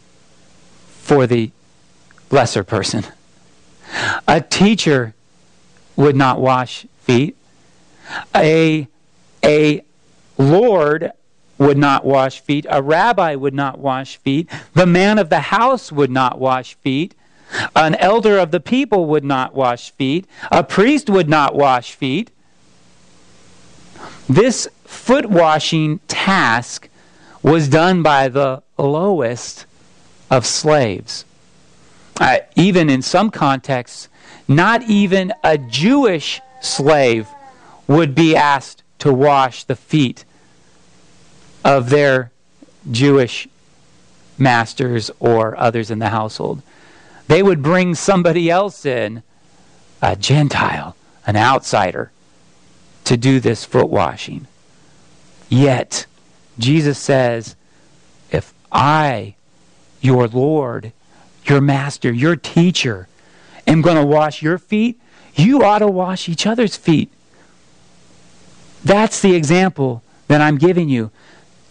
for 1.04 1.28
the 1.28 1.52
lesser 2.32 2.64
person. 2.64 3.04
A 4.26 4.40
teacher 4.40 5.14
would 5.98 6.16
not 6.16 6.40
wash 6.40 6.88
feet. 7.02 7.36
A, 8.34 8.88
a 9.44 9.84
Lord 10.38 11.12
would 11.58 11.78
not 11.78 12.06
wash 12.06 12.40
feet. 12.40 12.66
A 12.70 12.82
rabbi 12.82 13.36
would 13.36 13.54
not 13.54 13.80
wash 13.80 14.16
feet. 14.16 14.50
The 14.74 14.86
man 14.86 15.20
of 15.20 15.30
the 15.30 15.42
house 15.42 15.92
would 15.92 16.10
not 16.10 16.40
wash 16.40 16.76
feet. 16.76 17.16
An 17.76 17.96
elder 17.96 18.40
of 18.40 18.52
the 18.52 18.62
people 18.62 19.06
would 19.08 19.26
not 19.26 19.54
wash 19.54 19.92
feet. 19.92 20.26
A 20.52 20.64
priest 20.64 21.10
would 21.10 21.28
not 21.28 21.54
wash 21.54 21.92
feet. 21.92 22.32
This 24.30 24.70
foot 24.86 25.26
washing 25.26 26.00
task 26.08 26.88
was 27.44 27.68
done 27.68 28.02
by 28.02 28.30
the 28.30 28.64
lowest 28.78 29.66
of 30.34 30.48
slaves. 30.48 31.26
Uh, 32.20 32.40
even 32.56 32.90
in 32.90 33.04
some 33.04 33.30
contexts, 33.30 34.10
not 34.48 34.82
even 34.84 35.32
a 35.44 35.60
Jewish 35.60 36.42
slave 36.60 37.28
would 37.88 38.16
be 38.16 38.36
asked 38.36 38.82
to 38.98 39.14
wash 39.14 39.64
the 39.64 39.76
feet 39.76 40.26
of 41.64 41.92
their 41.92 42.32
Jewish 42.90 43.48
masters 44.40 45.12
or 45.20 45.56
others 45.60 45.92
in 45.92 46.00
the 46.00 46.10
household. 46.10 46.64
They 47.28 47.44
would 47.44 47.62
bring 47.62 47.94
somebody 47.94 48.50
else 48.50 48.88
in, 48.88 49.22
a 50.02 50.16
Gentile, 50.16 50.96
an 51.28 51.36
outsider, 51.36 52.12
to 53.04 53.18
do 53.18 53.40
this 53.40 53.66
foot 53.66 53.90
washing. 53.90 54.48
Yet, 55.48 56.08
Jesus 56.58 56.98
says, 56.98 57.56
if 58.32 58.52
I, 58.72 59.36
your 60.04 60.28
Lord, 60.28 60.92
your 61.46 61.62
master, 61.62 62.12
your 62.12 62.36
teacher, 62.36 63.08
am 63.66 63.82
going 63.82 63.96
to 63.96 64.06
wash 64.06 64.42
your 64.42 64.58
feet, 64.58 65.00
you 65.36 65.64
ought 65.64 65.80
to 65.80 65.88
wash 65.88 66.30
each 66.30 66.46
other's 66.46 66.76
feet. 66.76 67.10
That's 68.84 69.22
the 69.22 69.34
example 69.36 70.04
that 70.28 70.42
I'm 70.42 70.58
giving 70.58 70.90
you. 70.90 71.12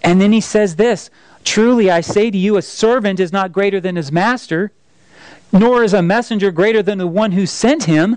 And 0.03 0.21
then 0.21 0.33
he 0.33 0.41
says 0.41 0.77
this 0.77 1.11
Truly 1.45 1.91
I 1.91 2.01
say 2.01 2.31
to 2.31 2.39
you, 2.39 2.57
a 2.57 2.63
servant 2.63 3.21
is 3.21 3.33
not 3.33 3.53
greater 3.53 3.81
than 3.81 3.97
his 3.97 4.11
master, 4.11 4.73
nor 5.53 5.85
is 5.85 5.93
a 5.93 6.03
messenger 6.03 6.51
greater 6.51 6.83
than 6.83 6.99
the 6.99 7.07
one 7.07 7.33
who 7.33 7.47
sent 7.47 7.85
him. 7.85 8.17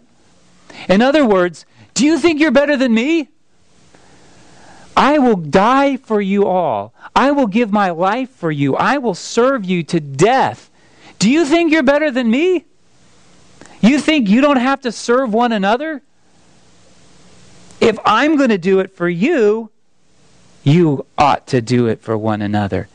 In 0.87 1.01
other 1.01 1.25
words, 1.25 1.65
do 1.93 2.05
you 2.05 2.17
think 2.17 2.39
you're 2.39 2.51
better 2.51 2.77
than 2.77 2.93
me? 2.93 3.29
I 4.95 5.19
will 5.19 5.35
die 5.35 5.97
for 5.97 6.21
you 6.21 6.45
all. 6.45 6.93
I 7.15 7.31
will 7.31 7.47
give 7.47 7.71
my 7.71 7.89
life 7.89 8.29
for 8.29 8.51
you. 8.51 8.75
I 8.75 8.97
will 8.97 9.13
serve 9.13 9.65
you 9.65 9.83
to 9.83 9.99
death. 9.99 10.69
Do 11.19 11.29
you 11.29 11.45
think 11.45 11.71
you're 11.71 11.83
better 11.83 12.11
than 12.11 12.29
me? 12.29 12.65
You 13.81 13.99
think 13.99 14.29
you 14.29 14.41
don't 14.41 14.57
have 14.57 14.81
to 14.81 14.91
serve 14.91 15.33
one 15.33 15.51
another? 15.51 16.01
If 17.81 17.97
I'm 18.05 18.37
going 18.37 18.49
to 18.49 18.57
do 18.57 18.79
it 18.79 18.95
for 18.95 19.09
you, 19.09 19.69
you 20.63 21.05
ought 21.17 21.45
to 21.47 21.61
do 21.61 21.87
it 21.87 22.01
for 22.01 22.17
one 22.17 22.41
another. 22.41 22.87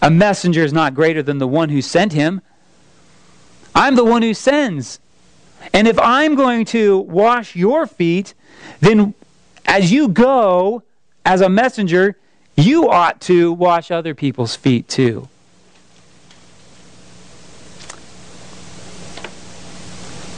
A 0.00 0.10
messenger 0.10 0.62
is 0.62 0.72
not 0.72 0.94
greater 0.94 1.22
than 1.22 1.38
the 1.38 1.48
one 1.48 1.70
who 1.70 1.82
sent 1.82 2.12
him. 2.12 2.40
I'm 3.74 3.96
the 3.96 4.04
one 4.04 4.22
who 4.22 4.34
sends. 4.34 5.00
And 5.72 5.88
if 5.88 5.98
I'm 5.98 6.34
going 6.34 6.64
to 6.66 6.98
wash 6.98 7.56
your 7.56 7.86
feet, 7.86 8.34
then 8.80 9.14
as 9.66 9.90
you 9.90 10.08
go 10.08 10.82
as 11.24 11.40
a 11.40 11.48
messenger, 11.48 12.16
you 12.56 12.88
ought 12.88 13.20
to 13.22 13.52
wash 13.52 13.90
other 13.90 14.14
people's 14.14 14.56
feet 14.56 14.88
too. 14.88 15.28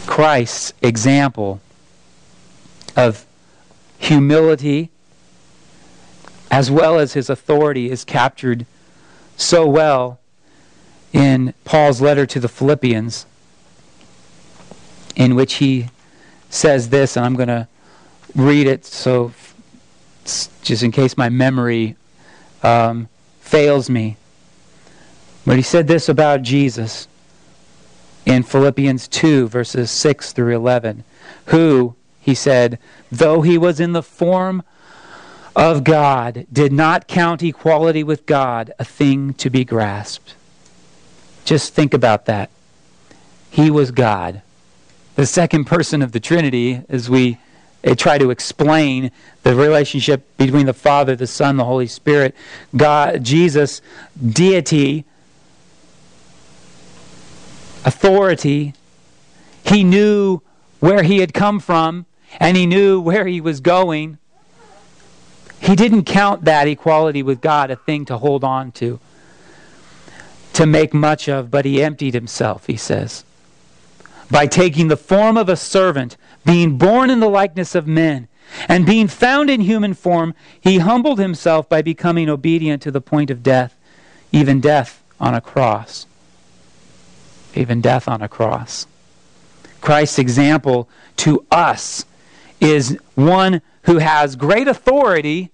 Christ's 0.07 0.73
example 0.83 1.61
of 2.97 3.25
humility 3.99 4.90
as 6.51 6.71
well 6.71 6.99
as 6.99 7.12
his 7.12 7.31
authority 7.31 7.90
is 7.90 8.05
captured 8.05 8.66
so 9.37 9.66
well 9.66 10.19
in 11.12 11.55
Paul's 11.64 12.01
letter 12.01 12.27
to 12.27 12.40
the 12.40 12.49
Philippians, 12.49 13.25
in 15.16 15.35
which 15.35 15.55
he 15.55 15.88
says 16.51 16.90
this, 16.90 17.16
and 17.16 17.25
I'm 17.25 17.37
going 17.37 17.49
to 17.49 17.69
read 18.35 18.66
it 18.66 18.85
so 18.85 19.33
just 20.62 20.83
in 20.83 20.93
case 20.93 21.16
my 21.16 21.29
memory 21.29 21.97
um, 22.62 23.09
fails 23.40 23.88
me. 23.88 24.16
But 25.47 25.57
he 25.57 25.62
said 25.62 25.88
this 25.88 26.09
about 26.09 26.43
Jesus 26.43 27.09
in 28.27 28.43
Philippians 28.43 29.09
2, 29.09 29.49
verses 29.49 29.90
6 29.90 30.33
through 30.33 30.55
11, 30.55 31.05
who, 31.47 31.95
he 32.21 32.35
said, 32.35 32.79
though 33.11 33.43
he 33.43 33.57
was 33.59 33.81
in 33.81 33.93
the 33.93 34.03
form 34.03 34.62
of 35.57 35.83
God, 35.85 36.47
did 36.53 36.73
not 36.73 37.09
count 37.09 37.43
equality 37.43 38.05
with 38.05 38.27
God 38.27 38.73
a 38.79 38.85
thing 38.85 39.35
to 39.35 39.51
be 39.51 39.64
grasped. 39.64 40.35
Just 41.45 41.75
think 41.75 41.95
about 41.95 42.27
that. 42.27 42.51
He 43.51 43.71
was 43.71 43.90
God. 43.90 44.43
The 45.16 45.27
second 45.27 45.64
person 45.64 46.03
of 46.03 46.12
the 46.12 46.21
Trinity, 46.21 46.83
as 46.88 47.11
we 47.11 47.38
uh, 47.85 47.95
try 47.95 48.19
to 48.19 48.31
explain 48.31 49.11
the 49.43 49.55
relationship 49.55 50.37
between 50.37 50.66
the 50.66 50.75
Father, 50.75 51.16
the 51.16 51.27
Son, 51.27 51.57
the 51.57 51.64
Holy 51.64 51.87
Spirit, 51.87 52.35
God, 52.77 53.25
Jesus, 53.25 53.81
deity, 54.23 55.05
authority. 57.85 58.75
He 59.64 59.85
knew 59.85 60.40
where 60.81 61.03
he 61.03 61.19
had 61.19 61.33
come 61.33 61.61
from 61.61 62.07
and 62.38 62.57
he 62.57 62.66
knew 62.66 63.01
where 63.01 63.27
he 63.27 63.40
was 63.40 63.61
going. 63.61 64.19
He 65.61 65.77
didn't 65.77 66.05
count 66.05 66.45
that 66.45 66.69
equality 66.69 67.23
with 67.23 67.40
God 67.40 67.71
a 67.71 67.77
thing 67.77 68.05
to 68.07 68.19
hold 68.19 68.45
on 68.45 68.73
to, 68.73 68.99
to 70.55 70.66
make 70.66 70.95
much 70.95 71.29
of, 71.29 71.51
but 71.51 71.64
he 71.64 71.83
emptied 71.83 72.14
himself, 72.14 72.66
he 72.66 72.77
says, 72.77 73.25
by 74.31 74.47
taking 74.47 74.88
the 74.88 74.97
form 74.97 75.37
of 75.37 75.49
a 75.49 75.57
servant, 75.57 76.16
being 76.44 76.79
born 76.79 77.11
in 77.11 77.20
the 77.20 77.29
likeness 77.29 77.74
of 77.74 77.87
men. 77.87 78.29
And 78.68 78.85
being 78.85 79.07
found 79.07 79.48
in 79.48 79.61
human 79.61 79.94
form, 79.94 80.35
he 80.61 80.79
humbled 80.79 81.18
himself 81.18 81.68
by 81.68 81.83
becoming 81.83 82.29
obedient 82.29 82.83
to 82.83 82.90
the 82.90 83.00
point 83.00 83.31
of 83.31 83.42
death, 83.42 83.76
even 84.33 84.61
death 84.61 85.03
on 85.20 85.35
a 85.35 85.40
cross. 85.40 86.07
Even 87.55 87.81
death 87.81 88.09
on 88.09 88.22
a 88.22 88.29
cross. 88.29 88.87
Christ's 89.81 90.18
example 90.18 90.88
to 91.18 91.44
us 91.50 92.05
is 92.61 92.98
one 93.14 93.62
who 93.83 93.98
has 93.98 94.37
great 94.37 94.68
authority, 94.68 95.50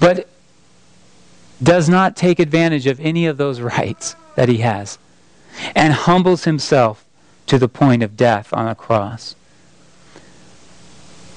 but 0.00 0.28
does 1.62 1.88
not 1.88 2.16
take 2.16 2.38
advantage 2.38 2.86
of 2.86 3.00
any 3.00 3.26
of 3.26 3.36
those 3.36 3.60
rights 3.60 4.14
that 4.36 4.48
he 4.48 4.58
has, 4.58 4.98
and 5.74 5.92
humbles 5.92 6.44
himself 6.44 7.04
to 7.48 7.58
the 7.58 7.68
point 7.68 8.02
of 8.02 8.16
death 8.16 8.52
on 8.52 8.68
a 8.68 8.74
cross. 8.74 9.34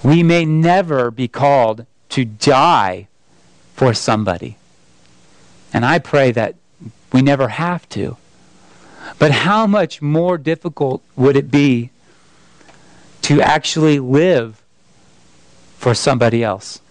We 0.04 0.24
may 0.24 0.46
never 0.46 1.10
be 1.10 1.28
called 1.28 1.86
to 2.10 2.26
die 2.26 3.08
for 3.74 3.94
somebody. 3.94 4.58
And 5.74 5.86
I 5.86 6.00
pray 6.00 6.32
that 6.32 6.56
we 7.14 7.22
never 7.22 7.48
have 7.48 7.88
to. 7.90 8.18
But 9.20 9.32
how 9.32 9.66
much 9.66 10.02
more 10.02 10.38
difficult 10.38 11.02
would 11.16 11.36
it 11.36 11.50
be 11.50 11.92
to 13.24 13.42
actually 13.42 14.00
live 14.00 14.62
for 15.78 15.94
somebody 15.94 16.44
else? 16.44 16.82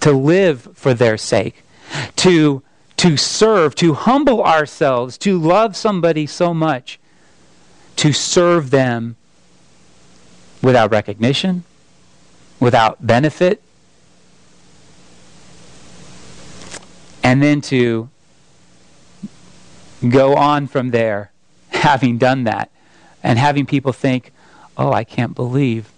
To 0.00 0.12
live 0.12 0.68
for 0.74 0.94
their 0.94 1.16
sake? 1.16 1.64
To, 2.16 2.62
to 2.98 3.16
serve, 3.16 3.74
to 3.76 3.94
humble 3.94 4.42
ourselves, 4.42 5.18
to 5.18 5.38
love 5.38 5.74
somebody 5.74 6.26
so 6.26 6.54
much, 6.54 6.99
to 8.00 8.14
serve 8.14 8.70
them 8.70 9.14
without 10.62 10.90
recognition, 10.90 11.64
without 12.58 13.06
benefit, 13.06 13.60
and 17.22 17.42
then 17.42 17.60
to 17.60 18.08
go 20.08 20.34
on 20.34 20.66
from 20.66 20.92
there, 20.92 21.30
having 21.72 22.16
done 22.16 22.44
that, 22.44 22.70
and 23.22 23.38
having 23.38 23.66
people 23.66 23.92
think, 23.92 24.32
oh, 24.78 24.94
I 24.94 25.04
can't 25.04 25.34
believe 25.34 25.92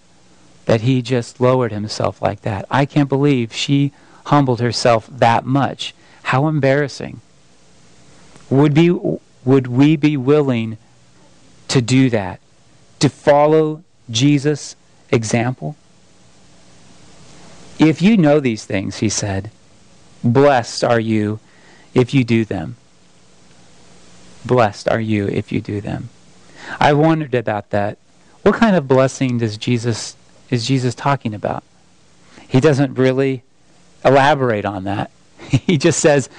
that 0.65 0.81
he 0.81 1.01
just 1.01 1.39
lowered 1.39 1.71
himself 1.71 2.21
like 2.21 2.41
that. 2.41 2.65
I 2.69 2.85
can't 2.85 3.07
believe 3.07 3.53
she 3.53 3.93
humbled 4.25 4.59
herself 4.59 5.07
that 5.09 5.45
much. 5.45 5.95
How 6.23 6.49
embarrassing. 6.49 7.21
Would, 8.49 8.73
be, 8.73 8.89
would 9.45 9.67
we 9.67 9.95
be 9.95 10.17
willing 10.17 10.77
to 11.73 11.81
do 11.81 12.07
that? 12.11 12.39
To 12.99 13.09
follow 13.09 13.83
Jesus' 14.07 14.75
example? 15.09 15.75
If 17.79 17.99
you 17.99 18.15
know 18.15 18.39
these 18.39 18.63
things, 18.63 18.97
he 18.97 19.09
said, 19.09 19.49
blessed 20.23 20.83
are 20.83 20.99
you 20.99 21.39
if 21.95 22.13
you 22.13 22.23
do 22.23 22.45
them. 22.45 22.75
Blessed 24.45 24.87
are 24.87 24.99
you 24.99 25.27
if 25.27 25.51
you 25.51 25.61
do 25.61 25.81
them. 25.81 26.09
I 26.79 26.93
wondered 26.93 27.33
about 27.33 27.71
that. 27.71 27.97
What 28.43 28.53
kind 28.53 28.75
of 28.75 28.87
blessing 28.87 29.39
does 29.39 29.57
Jesus 29.57 30.15
is 30.51 30.67
Jesus 30.67 30.93
talking 30.93 31.33
about? 31.33 31.63
He 32.47 32.59
doesn't 32.59 32.93
really 32.99 33.41
elaborate 34.05 34.63
on 34.63 34.83
that. 34.83 35.09
he 35.49 35.79
just 35.79 35.99
says, 35.99 36.29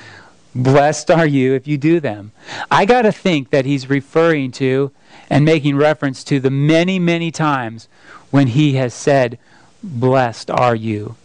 Blessed 0.55 1.11
are 1.11 1.27
you 1.27 1.55
if 1.55 1.67
you 1.67 1.77
do 1.77 1.99
them. 2.01 2.33
I 2.71 2.85
got 2.85 3.03
to 3.03 3.13
think 3.13 3.51
that 3.51 3.65
he's 3.65 3.91
referring 3.91 4.53
to 4.53 4.93
and 5.29 5.45
making 5.45 5.77
reference 5.77 6.23
to 6.25 6.39
the 6.39 6.51
many, 6.51 6.99
many 6.99 7.31
times 7.31 7.89
when 8.31 8.49
he 8.49 8.75
has 8.75 8.95
said, 8.95 9.39
Blessed 9.83 10.51
are 10.51 10.75
you. 10.75 11.17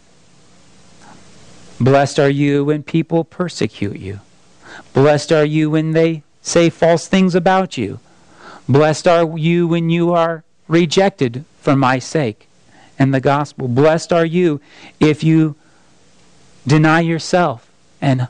Blessed 1.79 2.19
are 2.19 2.29
you 2.29 2.65
when 2.65 2.83
people 2.83 3.23
persecute 3.23 3.97
you. 3.97 4.19
Blessed 4.93 5.31
are 5.31 5.45
you 5.45 5.69
when 5.69 5.91
they 5.91 6.23
say 6.41 6.69
false 6.69 7.07
things 7.07 7.35
about 7.35 7.77
you. 7.77 7.99
Blessed 8.67 9.07
are 9.07 9.37
you 9.37 9.67
when 9.67 9.89
you 9.89 10.11
are 10.11 10.43
rejected 10.67 11.45
for 11.59 11.75
my 11.75 11.99
sake. 11.99 12.47
and 12.99 13.13
the 13.13 13.21
gospel. 13.21 13.69
Blessed 13.69 14.11
are 14.11 14.25
you 14.25 14.59
if 14.99 15.23
you 15.23 15.55
deny 16.67 16.99
yourself 16.99 17.71
and 18.01 18.27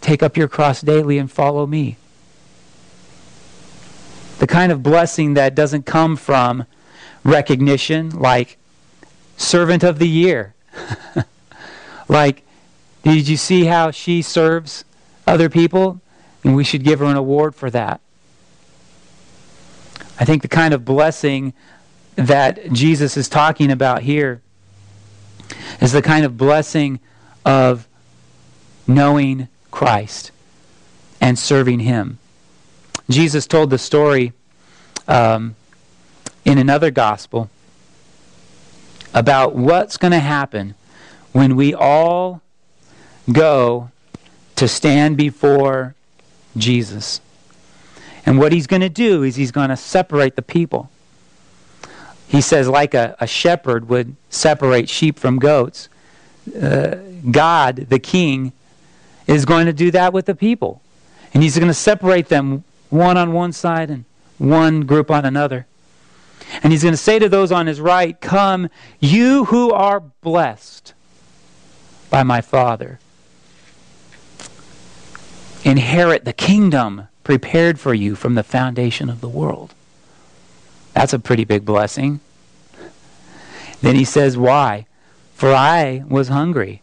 take 0.00 0.22
up 0.22 0.36
your 0.36 0.48
cross 0.48 0.80
daily 0.80 1.18
and 1.18 1.30
follow 1.30 1.66
me. 1.66 1.96
The 4.38 4.46
kind 4.46 4.72
of 4.72 4.82
blessing 4.82 5.34
that 5.34 5.54
doesn't 5.54 5.84
come 5.84 6.16
from 6.16 6.66
recognition 7.24 8.10
like 8.10 8.56
servant 9.36 9.82
of 9.82 9.98
the 9.98 10.08
year. 10.08 10.54
like, 12.08 12.42
did 13.02 13.28
you 13.28 13.36
see 13.36 13.64
how 13.64 13.90
she 13.90 14.22
serves 14.22 14.84
other 15.26 15.48
people? 15.48 16.00
And 16.42 16.56
we 16.56 16.64
should 16.64 16.84
give 16.84 17.00
her 17.00 17.06
an 17.06 17.16
award 17.16 17.54
for 17.54 17.70
that. 17.70 18.00
I 20.18 20.24
think 20.24 20.42
the 20.42 20.48
kind 20.48 20.74
of 20.74 20.84
blessing 20.84 21.54
that 22.16 22.72
Jesus 22.72 23.16
is 23.16 23.28
talking 23.28 23.70
about 23.70 24.02
here 24.02 24.42
is 25.80 25.92
the 25.92 26.02
kind 26.02 26.24
of 26.24 26.36
blessing 26.36 27.00
of 27.44 27.88
knowing 28.86 29.48
Christ 29.70 30.30
and 31.20 31.38
serving 31.38 31.80
Him. 31.80 32.18
Jesus 33.08 33.46
told 33.46 33.70
the 33.70 33.78
story 33.78 34.32
um, 35.08 35.56
in 36.44 36.58
another 36.58 36.90
gospel 36.90 37.50
about 39.12 39.54
what's 39.54 39.96
going 39.96 40.12
to 40.12 40.20
happen 40.20 40.74
when 41.32 41.56
we 41.56 41.74
all 41.74 42.40
go 43.32 43.90
to 44.56 44.68
stand 44.68 45.16
before 45.16 45.94
Jesus. 46.56 47.20
And 48.26 48.38
what 48.38 48.52
he's 48.52 48.66
going 48.66 48.82
to 48.82 48.88
do 48.88 49.22
is 49.22 49.36
he's 49.36 49.50
going 49.50 49.70
to 49.70 49.76
separate 49.76 50.36
the 50.36 50.42
people. 50.42 50.90
He 52.28 52.40
says, 52.40 52.68
like 52.68 52.94
a, 52.94 53.16
a 53.20 53.26
shepherd 53.26 53.88
would 53.88 54.14
separate 54.28 54.88
sheep 54.88 55.18
from 55.18 55.38
goats, 55.38 55.88
uh, 56.60 56.96
God, 57.30 57.86
the 57.88 57.98
king, 57.98 58.52
is 59.26 59.44
going 59.44 59.66
to 59.66 59.72
do 59.72 59.90
that 59.90 60.12
with 60.12 60.26
the 60.26 60.34
people. 60.34 60.82
And 61.32 61.42
he's 61.42 61.56
going 61.56 61.68
to 61.68 61.74
separate 61.74 62.28
them 62.28 62.64
one 62.88 63.16
on 63.16 63.32
one 63.32 63.52
side 63.52 63.90
and 63.90 64.04
one 64.38 64.82
group 64.82 65.10
on 65.10 65.24
another. 65.24 65.66
And 66.62 66.72
he's 66.72 66.82
going 66.82 66.92
to 66.92 66.98
say 66.98 67.18
to 67.18 67.28
those 67.28 67.52
on 67.52 67.66
his 67.66 67.80
right, 67.80 68.20
Come, 68.20 68.68
you 68.98 69.44
who 69.46 69.70
are 69.72 70.00
blessed 70.00 70.94
by 72.10 72.22
my 72.22 72.40
Father. 72.40 72.98
Inherit 75.62 76.24
the 76.24 76.32
kingdom 76.32 77.08
prepared 77.22 77.78
for 77.78 77.94
you 77.94 78.16
from 78.16 78.34
the 78.34 78.42
foundation 78.42 79.08
of 79.08 79.20
the 79.20 79.28
world. 79.28 79.74
That's 80.94 81.12
a 81.12 81.18
pretty 81.18 81.44
big 81.44 81.64
blessing. 81.64 82.20
Then 83.80 83.94
he 83.94 84.04
says, 84.04 84.36
Why? 84.36 84.86
For 85.34 85.52
I 85.54 86.02
was 86.08 86.28
hungry 86.28 86.82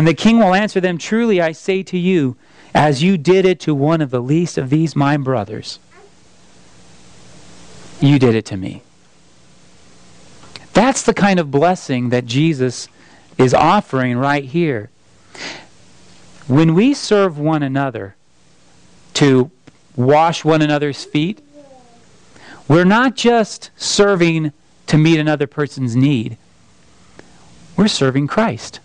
And 0.00 0.08
the 0.08 0.14
king 0.14 0.38
will 0.38 0.54
answer 0.54 0.80
them, 0.80 0.96
Truly 0.96 1.42
I 1.42 1.52
say 1.52 1.82
to 1.82 1.98
you, 1.98 2.34
as 2.74 3.02
you 3.02 3.18
did 3.18 3.44
it 3.44 3.60
to 3.60 3.74
one 3.74 4.00
of 4.00 4.08
the 4.08 4.22
least 4.22 4.56
of 4.56 4.70
these 4.70 4.96
my 4.96 5.18
brothers, 5.18 5.78
you 8.00 8.18
did 8.18 8.34
it 8.34 8.46
to 8.46 8.56
me. 8.56 8.80
That's 10.72 11.02
the 11.02 11.12
kind 11.12 11.38
of 11.38 11.50
blessing 11.50 12.08
that 12.08 12.24
Jesus 12.24 12.88
is 13.36 13.52
offering 13.52 14.16
right 14.16 14.42
here. 14.42 14.88
When 16.46 16.74
we 16.74 16.94
serve 16.94 17.38
one 17.38 17.62
another 17.62 18.16
to 19.12 19.50
wash 19.96 20.46
one 20.46 20.62
another's 20.62 21.04
feet, 21.04 21.42
we're 22.68 22.84
not 22.84 23.16
just 23.16 23.68
serving 23.76 24.54
to 24.86 24.96
meet 24.96 25.20
another 25.20 25.46
person's 25.46 25.94
need, 25.94 26.38
we're 27.76 27.86
serving 27.86 28.28
Christ. 28.28 28.80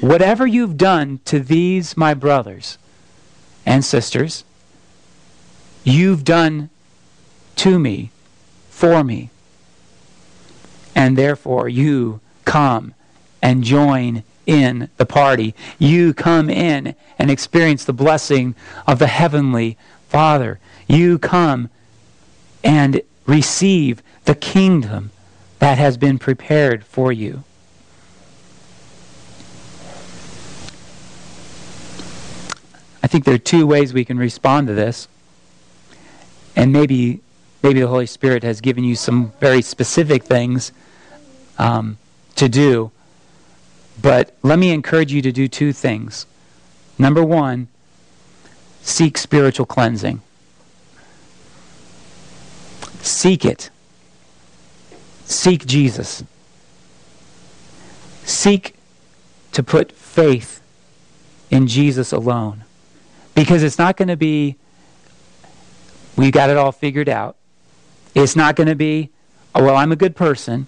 Whatever 0.00 0.46
you've 0.46 0.76
done 0.76 1.20
to 1.24 1.40
these, 1.40 1.96
my 1.96 2.14
brothers 2.14 2.78
and 3.66 3.84
sisters, 3.84 4.44
you've 5.84 6.24
done 6.24 6.70
to 7.56 7.78
me, 7.78 8.10
for 8.70 9.02
me. 9.02 9.30
And 10.94 11.18
therefore, 11.18 11.68
you 11.68 12.20
come 12.44 12.94
and 13.42 13.64
join 13.64 14.22
in 14.46 14.88
the 14.96 15.06
party. 15.06 15.54
You 15.78 16.14
come 16.14 16.48
in 16.48 16.94
and 17.18 17.30
experience 17.30 17.84
the 17.84 17.92
blessing 17.92 18.54
of 18.86 18.98
the 18.98 19.06
Heavenly 19.06 19.76
Father. 20.08 20.58
You 20.86 21.18
come 21.18 21.68
and 22.64 23.02
receive 23.26 24.02
the 24.24 24.34
kingdom 24.34 25.10
that 25.58 25.78
has 25.78 25.96
been 25.96 26.18
prepared 26.18 26.84
for 26.84 27.12
you. 27.12 27.44
Think 33.08 33.24
there 33.24 33.34
are 33.34 33.38
two 33.38 33.66
ways 33.66 33.92
we 33.92 34.04
can 34.04 34.18
respond 34.18 34.68
to 34.68 34.74
this. 34.74 35.08
And 36.54 36.72
maybe, 36.72 37.20
maybe 37.62 37.80
the 37.80 37.88
Holy 37.88 38.06
Spirit 38.06 38.44
has 38.44 38.60
given 38.60 38.84
you 38.84 38.94
some 38.94 39.32
very 39.40 39.62
specific 39.62 40.22
things 40.22 40.70
um, 41.58 41.98
to 42.36 42.48
do. 42.48 42.92
But 44.00 44.36
let 44.42 44.58
me 44.58 44.70
encourage 44.70 45.12
you 45.12 45.22
to 45.22 45.32
do 45.32 45.48
two 45.48 45.72
things. 45.72 46.26
Number 46.98 47.24
one, 47.24 47.68
seek 48.82 49.18
spiritual 49.18 49.66
cleansing. 49.66 50.20
Seek 53.00 53.44
it. 53.44 53.70
Seek 55.24 55.66
Jesus. 55.66 56.24
Seek 58.24 58.74
to 59.52 59.62
put 59.62 59.92
faith 59.92 60.60
in 61.50 61.66
Jesus 61.66 62.12
alone. 62.12 62.64
Because 63.38 63.62
it's 63.62 63.78
not 63.78 63.96
going 63.96 64.08
to 64.08 64.16
be, 64.16 64.56
we've 66.16 66.32
got 66.32 66.50
it 66.50 66.56
all 66.56 66.72
figured 66.72 67.08
out. 67.08 67.36
It's 68.12 68.34
not 68.34 68.56
going 68.56 68.66
to 68.66 68.74
be, 68.74 69.10
oh, 69.54 69.62
well, 69.62 69.76
I'm 69.76 69.92
a 69.92 69.96
good 69.96 70.16
person. 70.16 70.66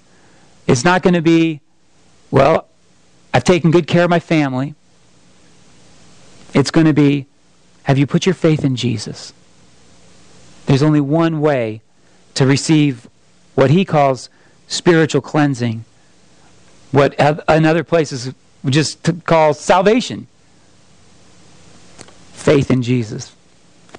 It's 0.69 0.85
not 0.85 1.03
going 1.03 1.15
to 1.15 1.21
be, 1.21 1.63
well, 2.31 2.69
I've 3.35 3.43
taken 3.43 3.73
good 3.73 3.89
care 3.89 4.05
of 4.05 4.11
my 4.11 4.21
family. 4.21 4.77
It's 6.55 6.71
going 6.71 6.87
to 6.87 6.93
be, 6.93 7.27
have 7.83 7.99
you 7.99 8.07
put 8.07 8.25
your 8.25 8.37
faith 8.37 8.65
in 8.65 8.77
Jesus? 8.77 9.33
There's 10.67 10.85
only 10.85 11.01
one 11.01 11.41
way 11.41 11.83
to 12.35 12.47
receive 12.47 13.09
what 13.57 13.71
he 13.71 13.85
calls 13.85 14.31
spiritual 14.69 15.23
cleansing, 15.23 15.85
what 16.93 17.15
in 17.19 17.67
other 17.67 17.83
places 17.83 18.33
just 18.65 19.25
call 19.25 19.55
salvation 19.55 20.29
faith 22.51 22.69
in 22.73 22.83
Jesus. 22.83 23.33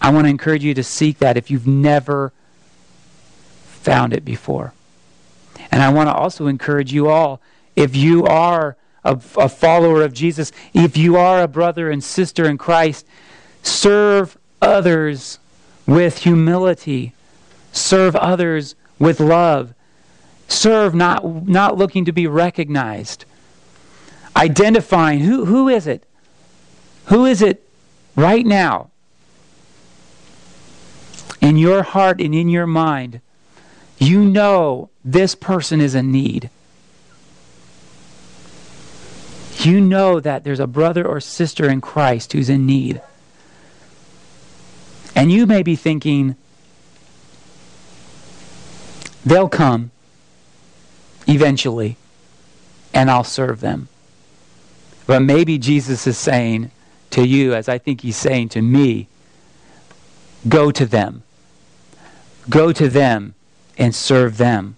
I 0.02 0.12
want 0.12 0.26
to 0.26 0.30
encourage 0.30 0.62
you 0.62 0.74
to 0.74 0.84
seek 0.84 1.20
that 1.20 1.38
if 1.38 1.50
you've 1.50 1.68
never 1.68 2.34
found 3.64 4.12
it 4.12 4.26
before. 4.26 4.74
And 5.72 5.82
I 5.82 5.88
want 5.88 6.10
to 6.10 6.14
also 6.14 6.48
encourage 6.48 6.92
you 6.92 7.08
all, 7.08 7.40
if 7.78 7.96
you 7.96 8.26
are 8.26 8.76
a, 9.06 9.12
a, 9.38 9.48
follower 9.48 10.04
of 10.04 10.12
Jesus, 10.12 10.52
if 10.74 10.98
you 10.98 11.16
are 11.16 11.42
a 11.42 11.48
brother 11.48 11.90
and 11.90 12.04
sister 12.04 12.44
in 12.44 12.58
Christ, 12.58 13.06
serve 13.64 14.38
others 14.62 15.40
with 15.88 16.18
humility, 16.18 17.14
serve 17.72 18.18
others 18.18 18.76
with 19.00 19.22
love, 19.22 19.74
serve 20.50 20.94
not, 20.94 21.48
not 21.48 21.78
looking 21.78 22.04
to 22.04 22.12
be 22.12 22.28
recognized, 22.28 23.24
identifying 24.36 25.20
who, 25.20 25.46
who 25.46 25.70
is 25.70 25.88
it? 25.88 26.04
Who 27.06 27.26
is 27.26 27.42
it 27.42 27.66
right 28.16 28.46
now, 28.46 28.90
in 31.40 31.58
your 31.58 31.84
heart 31.84 32.22
and 32.22 32.36
in 32.36 32.50
your 32.50 32.68
mind, 32.68 33.22
you 33.98 34.24
know 34.24 34.90
this 35.04 35.36
person 35.36 35.82
is 35.82 35.96
in 35.96 36.12
need. 36.12 36.50
You 39.58 39.80
know 39.80 40.20
that 40.20 40.44
there's 40.44 40.60
a 40.60 40.68
brother 40.68 41.08
or 41.08 41.20
sister 41.20 41.70
in 41.70 41.82
Christ 41.82 42.34
who's 42.34 42.50
in 42.50 42.66
need. 42.66 43.02
And 45.16 45.32
you 45.32 45.46
may 45.46 45.62
be 45.62 45.76
thinking, 45.76 46.36
they'll 49.26 49.50
come 49.50 49.92
eventually. 51.28 51.98
and 52.94 53.10
I'll 53.10 53.24
serve 53.24 53.62
them. 53.62 53.88
But 55.08 55.22
maybe 55.22 55.58
Jesus 55.58 56.06
is 56.08 56.18
saying 56.18 56.72
to 57.12 57.28
you, 57.28 57.54
as 57.54 57.70
I 57.70 57.78
think 57.78 58.02
he's 58.02 58.18
saying 58.18 58.50
to 58.50 58.62
me, 58.62 59.08
go 60.48 60.72
to 60.72 60.86
them. 60.86 61.24
Go 62.50 62.72
to 62.72 62.90
them 62.90 63.36
and 63.78 63.94
serve 63.94 64.38
them. 64.38 64.76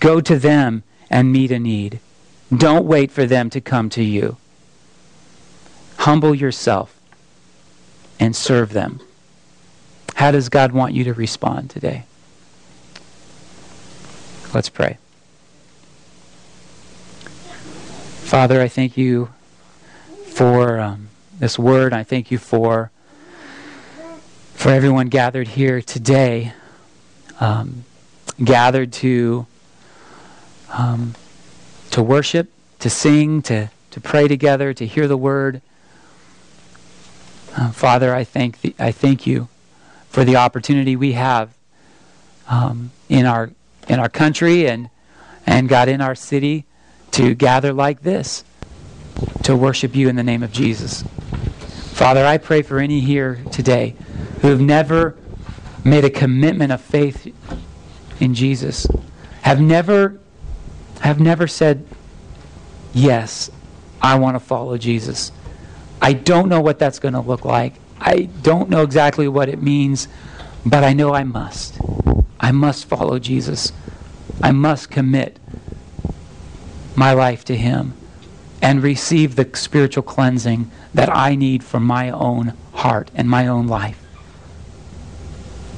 Go 0.00 0.20
to 0.20 0.38
them 0.38 0.82
and 1.10 1.32
meet 1.32 1.50
a 1.50 1.58
need. 1.58 2.00
Don't 2.54 2.86
wait 2.86 3.10
for 3.10 3.26
them 3.26 3.50
to 3.50 3.60
come 3.60 3.90
to 3.90 4.02
you. 4.02 4.36
Humble 5.98 6.34
yourself 6.34 6.98
and 8.20 8.36
serve 8.36 8.72
them. 8.72 9.00
How 10.14 10.30
does 10.30 10.48
God 10.48 10.72
want 10.72 10.94
you 10.94 11.04
to 11.04 11.12
respond 11.12 11.70
today? 11.70 12.04
Let's 14.54 14.68
pray. 14.68 14.98
Father, 18.24 18.60
I 18.60 18.68
thank 18.68 18.96
you 18.96 19.28
for 20.26 20.80
um, 20.80 21.05
this 21.38 21.58
word. 21.58 21.92
I 21.92 22.02
thank 22.02 22.30
you 22.30 22.38
for 22.38 22.90
for 24.54 24.70
everyone 24.70 25.08
gathered 25.08 25.48
here 25.48 25.82
today, 25.82 26.52
um, 27.40 27.84
gathered 28.42 28.92
to 28.94 29.46
um, 30.70 31.14
to 31.90 32.02
worship, 32.02 32.50
to 32.80 32.90
sing, 32.90 33.42
to 33.42 33.70
to 33.90 34.00
pray 34.00 34.28
together, 34.28 34.72
to 34.72 34.86
hear 34.86 35.06
the 35.06 35.16
word. 35.16 35.60
Uh, 37.56 37.70
Father, 37.70 38.14
I 38.14 38.24
thank 38.24 38.60
the, 38.60 38.74
I 38.78 38.92
thank 38.92 39.26
you 39.26 39.48
for 40.08 40.24
the 40.24 40.36
opportunity 40.36 40.96
we 40.96 41.12
have 41.12 41.54
um, 42.48 42.90
in 43.08 43.26
our 43.26 43.50
in 43.88 44.00
our 44.00 44.08
country 44.08 44.66
and 44.66 44.88
and 45.46 45.68
God 45.68 45.88
in 45.88 46.00
our 46.00 46.14
city 46.14 46.64
to 47.12 47.34
gather 47.34 47.72
like 47.72 48.02
this 48.02 48.44
to 49.44 49.54
worship 49.54 49.94
you 49.94 50.08
in 50.08 50.16
the 50.16 50.24
name 50.24 50.42
of 50.42 50.52
Jesus. 50.52 51.04
Father, 51.96 52.26
I 52.26 52.36
pray 52.36 52.60
for 52.60 52.78
any 52.78 53.00
here 53.00 53.40
today 53.50 53.96
who 54.42 54.48
have 54.48 54.60
never 54.60 55.16
made 55.82 56.04
a 56.04 56.10
commitment 56.10 56.70
of 56.70 56.82
faith 56.82 57.34
in 58.20 58.34
Jesus, 58.34 58.86
have 59.40 59.62
never 59.62 60.18
have 61.00 61.18
never 61.18 61.46
said, 61.46 61.86
"Yes, 62.92 63.50
I 64.02 64.16
want 64.16 64.34
to 64.34 64.40
follow 64.40 64.76
Jesus." 64.76 65.32
I 66.02 66.12
don't 66.12 66.50
know 66.50 66.60
what 66.60 66.78
that's 66.78 66.98
going 66.98 67.14
to 67.14 67.20
look 67.20 67.46
like. 67.46 67.76
I 67.98 68.28
don't 68.42 68.68
know 68.68 68.82
exactly 68.82 69.26
what 69.26 69.48
it 69.48 69.62
means, 69.62 70.06
but 70.66 70.84
I 70.84 70.92
know 70.92 71.14
I 71.14 71.24
must. 71.24 71.80
I 72.38 72.52
must 72.52 72.84
follow 72.84 73.18
Jesus. 73.18 73.72
I 74.42 74.52
must 74.52 74.90
commit 74.90 75.38
my 76.94 77.14
life 77.14 77.42
to 77.46 77.56
Him 77.56 77.94
and 78.62 78.82
receive 78.82 79.36
the 79.36 79.48
spiritual 79.54 80.02
cleansing 80.02 80.70
that 80.94 81.14
I 81.14 81.34
need 81.34 81.62
for 81.62 81.78
my 81.78 82.10
own 82.10 82.54
heart 82.72 83.10
and 83.14 83.28
my 83.28 83.46
own 83.46 83.66
life. 83.66 84.02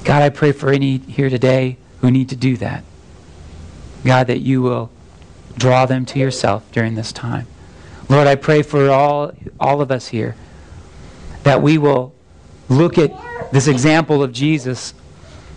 God, 0.05 0.23
I 0.23 0.31
pray 0.31 0.53
for 0.53 0.71
any 0.71 0.99
here 0.99 1.29
today 1.29 1.77
who 2.01 2.11
need 2.11 2.29
to 2.31 2.37
do 2.37 2.57
that. 2.59 2.85
God, 4.05 4.27
that 4.29 4.41
you 4.41 4.63
will 4.63 4.91
draw 5.57 5.87
them 5.87 6.07
to 6.07 6.19
yourself 6.19 6.71
during 6.73 6.95
this 6.95 7.13
time. 7.13 7.47
Lord, 8.09 8.27
I 8.27 8.37
pray 8.37 8.63
for 8.63 8.91
all, 8.91 9.33
all 9.61 9.81
of 9.81 9.91
us 9.91 10.09
here 10.09 10.37
that 11.43 11.61
we 11.61 11.79
will 11.79 12.15
look 12.69 12.97
at 12.97 13.13
this 13.53 13.67
example 13.67 14.23
of 14.23 14.33
Jesus 14.33 14.95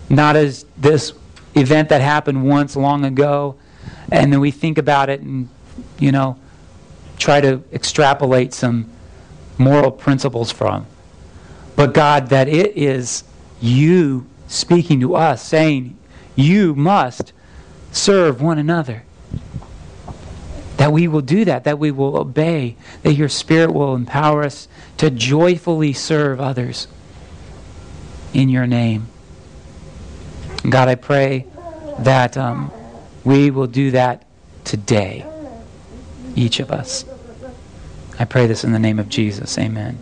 not 0.08 0.36
as 0.36 0.64
this 0.76 1.12
event 1.54 1.88
that 1.88 2.00
happened 2.00 2.46
once 2.46 2.76
long 2.76 3.04
ago 3.04 3.56
and 4.10 4.32
then 4.32 4.40
we 4.40 4.50
think 4.50 4.78
about 4.78 5.08
it 5.08 5.20
and, 5.20 5.48
you 5.98 6.12
know, 6.12 6.38
try 7.22 7.40
to 7.40 7.62
extrapolate 7.72 8.52
some 8.52 8.90
moral 9.56 9.92
principles 9.92 10.50
from. 10.50 10.86
But 11.76 11.94
God, 11.94 12.28
that 12.28 12.48
it 12.48 12.76
is 12.76 13.22
you 13.60 14.26
speaking 14.48 15.00
to 15.00 15.14
us, 15.14 15.42
saying, 15.46 15.96
You 16.34 16.74
must 16.74 17.32
serve 17.92 18.42
one 18.42 18.58
another. 18.58 19.04
That 20.78 20.92
we 20.92 21.06
will 21.06 21.20
do 21.20 21.44
that, 21.44 21.62
that 21.62 21.78
we 21.78 21.92
will 21.92 22.16
obey, 22.18 22.76
that 23.02 23.12
your 23.12 23.28
Spirit 23.28 23.72
will 23.72 23.94
empower 23.94 24.42
us 24.42 24.66
to 24.96 25.10
joyfully 25.10 25.92
serve 25.92 26.40
others 26.40 26.88
in 28.34 28.48
your 28.48 28.66
name. 28.66 29.06
God, 30.68 30.88
I 30.88 30.96
pray 30.96 31.46
that 32.00 32.36
um, 32.36 32.72
we 33.22 33.50
will 33.52 33.68
do 33.68 33.92
that 33.92 34.24
today, 34.64 35.24
each 36.34 36.58
of 36.58 36.72
us. 36.72 37.04
I 38.22 38.24
pray 38.24 38.46
this 38.46 38.62
in 38.62 38.70
the 38.70 38.78
name 38.78 39.00
of 39.00 39.08
Jesus. 39.08 39.58
Amen. 39.58 39.98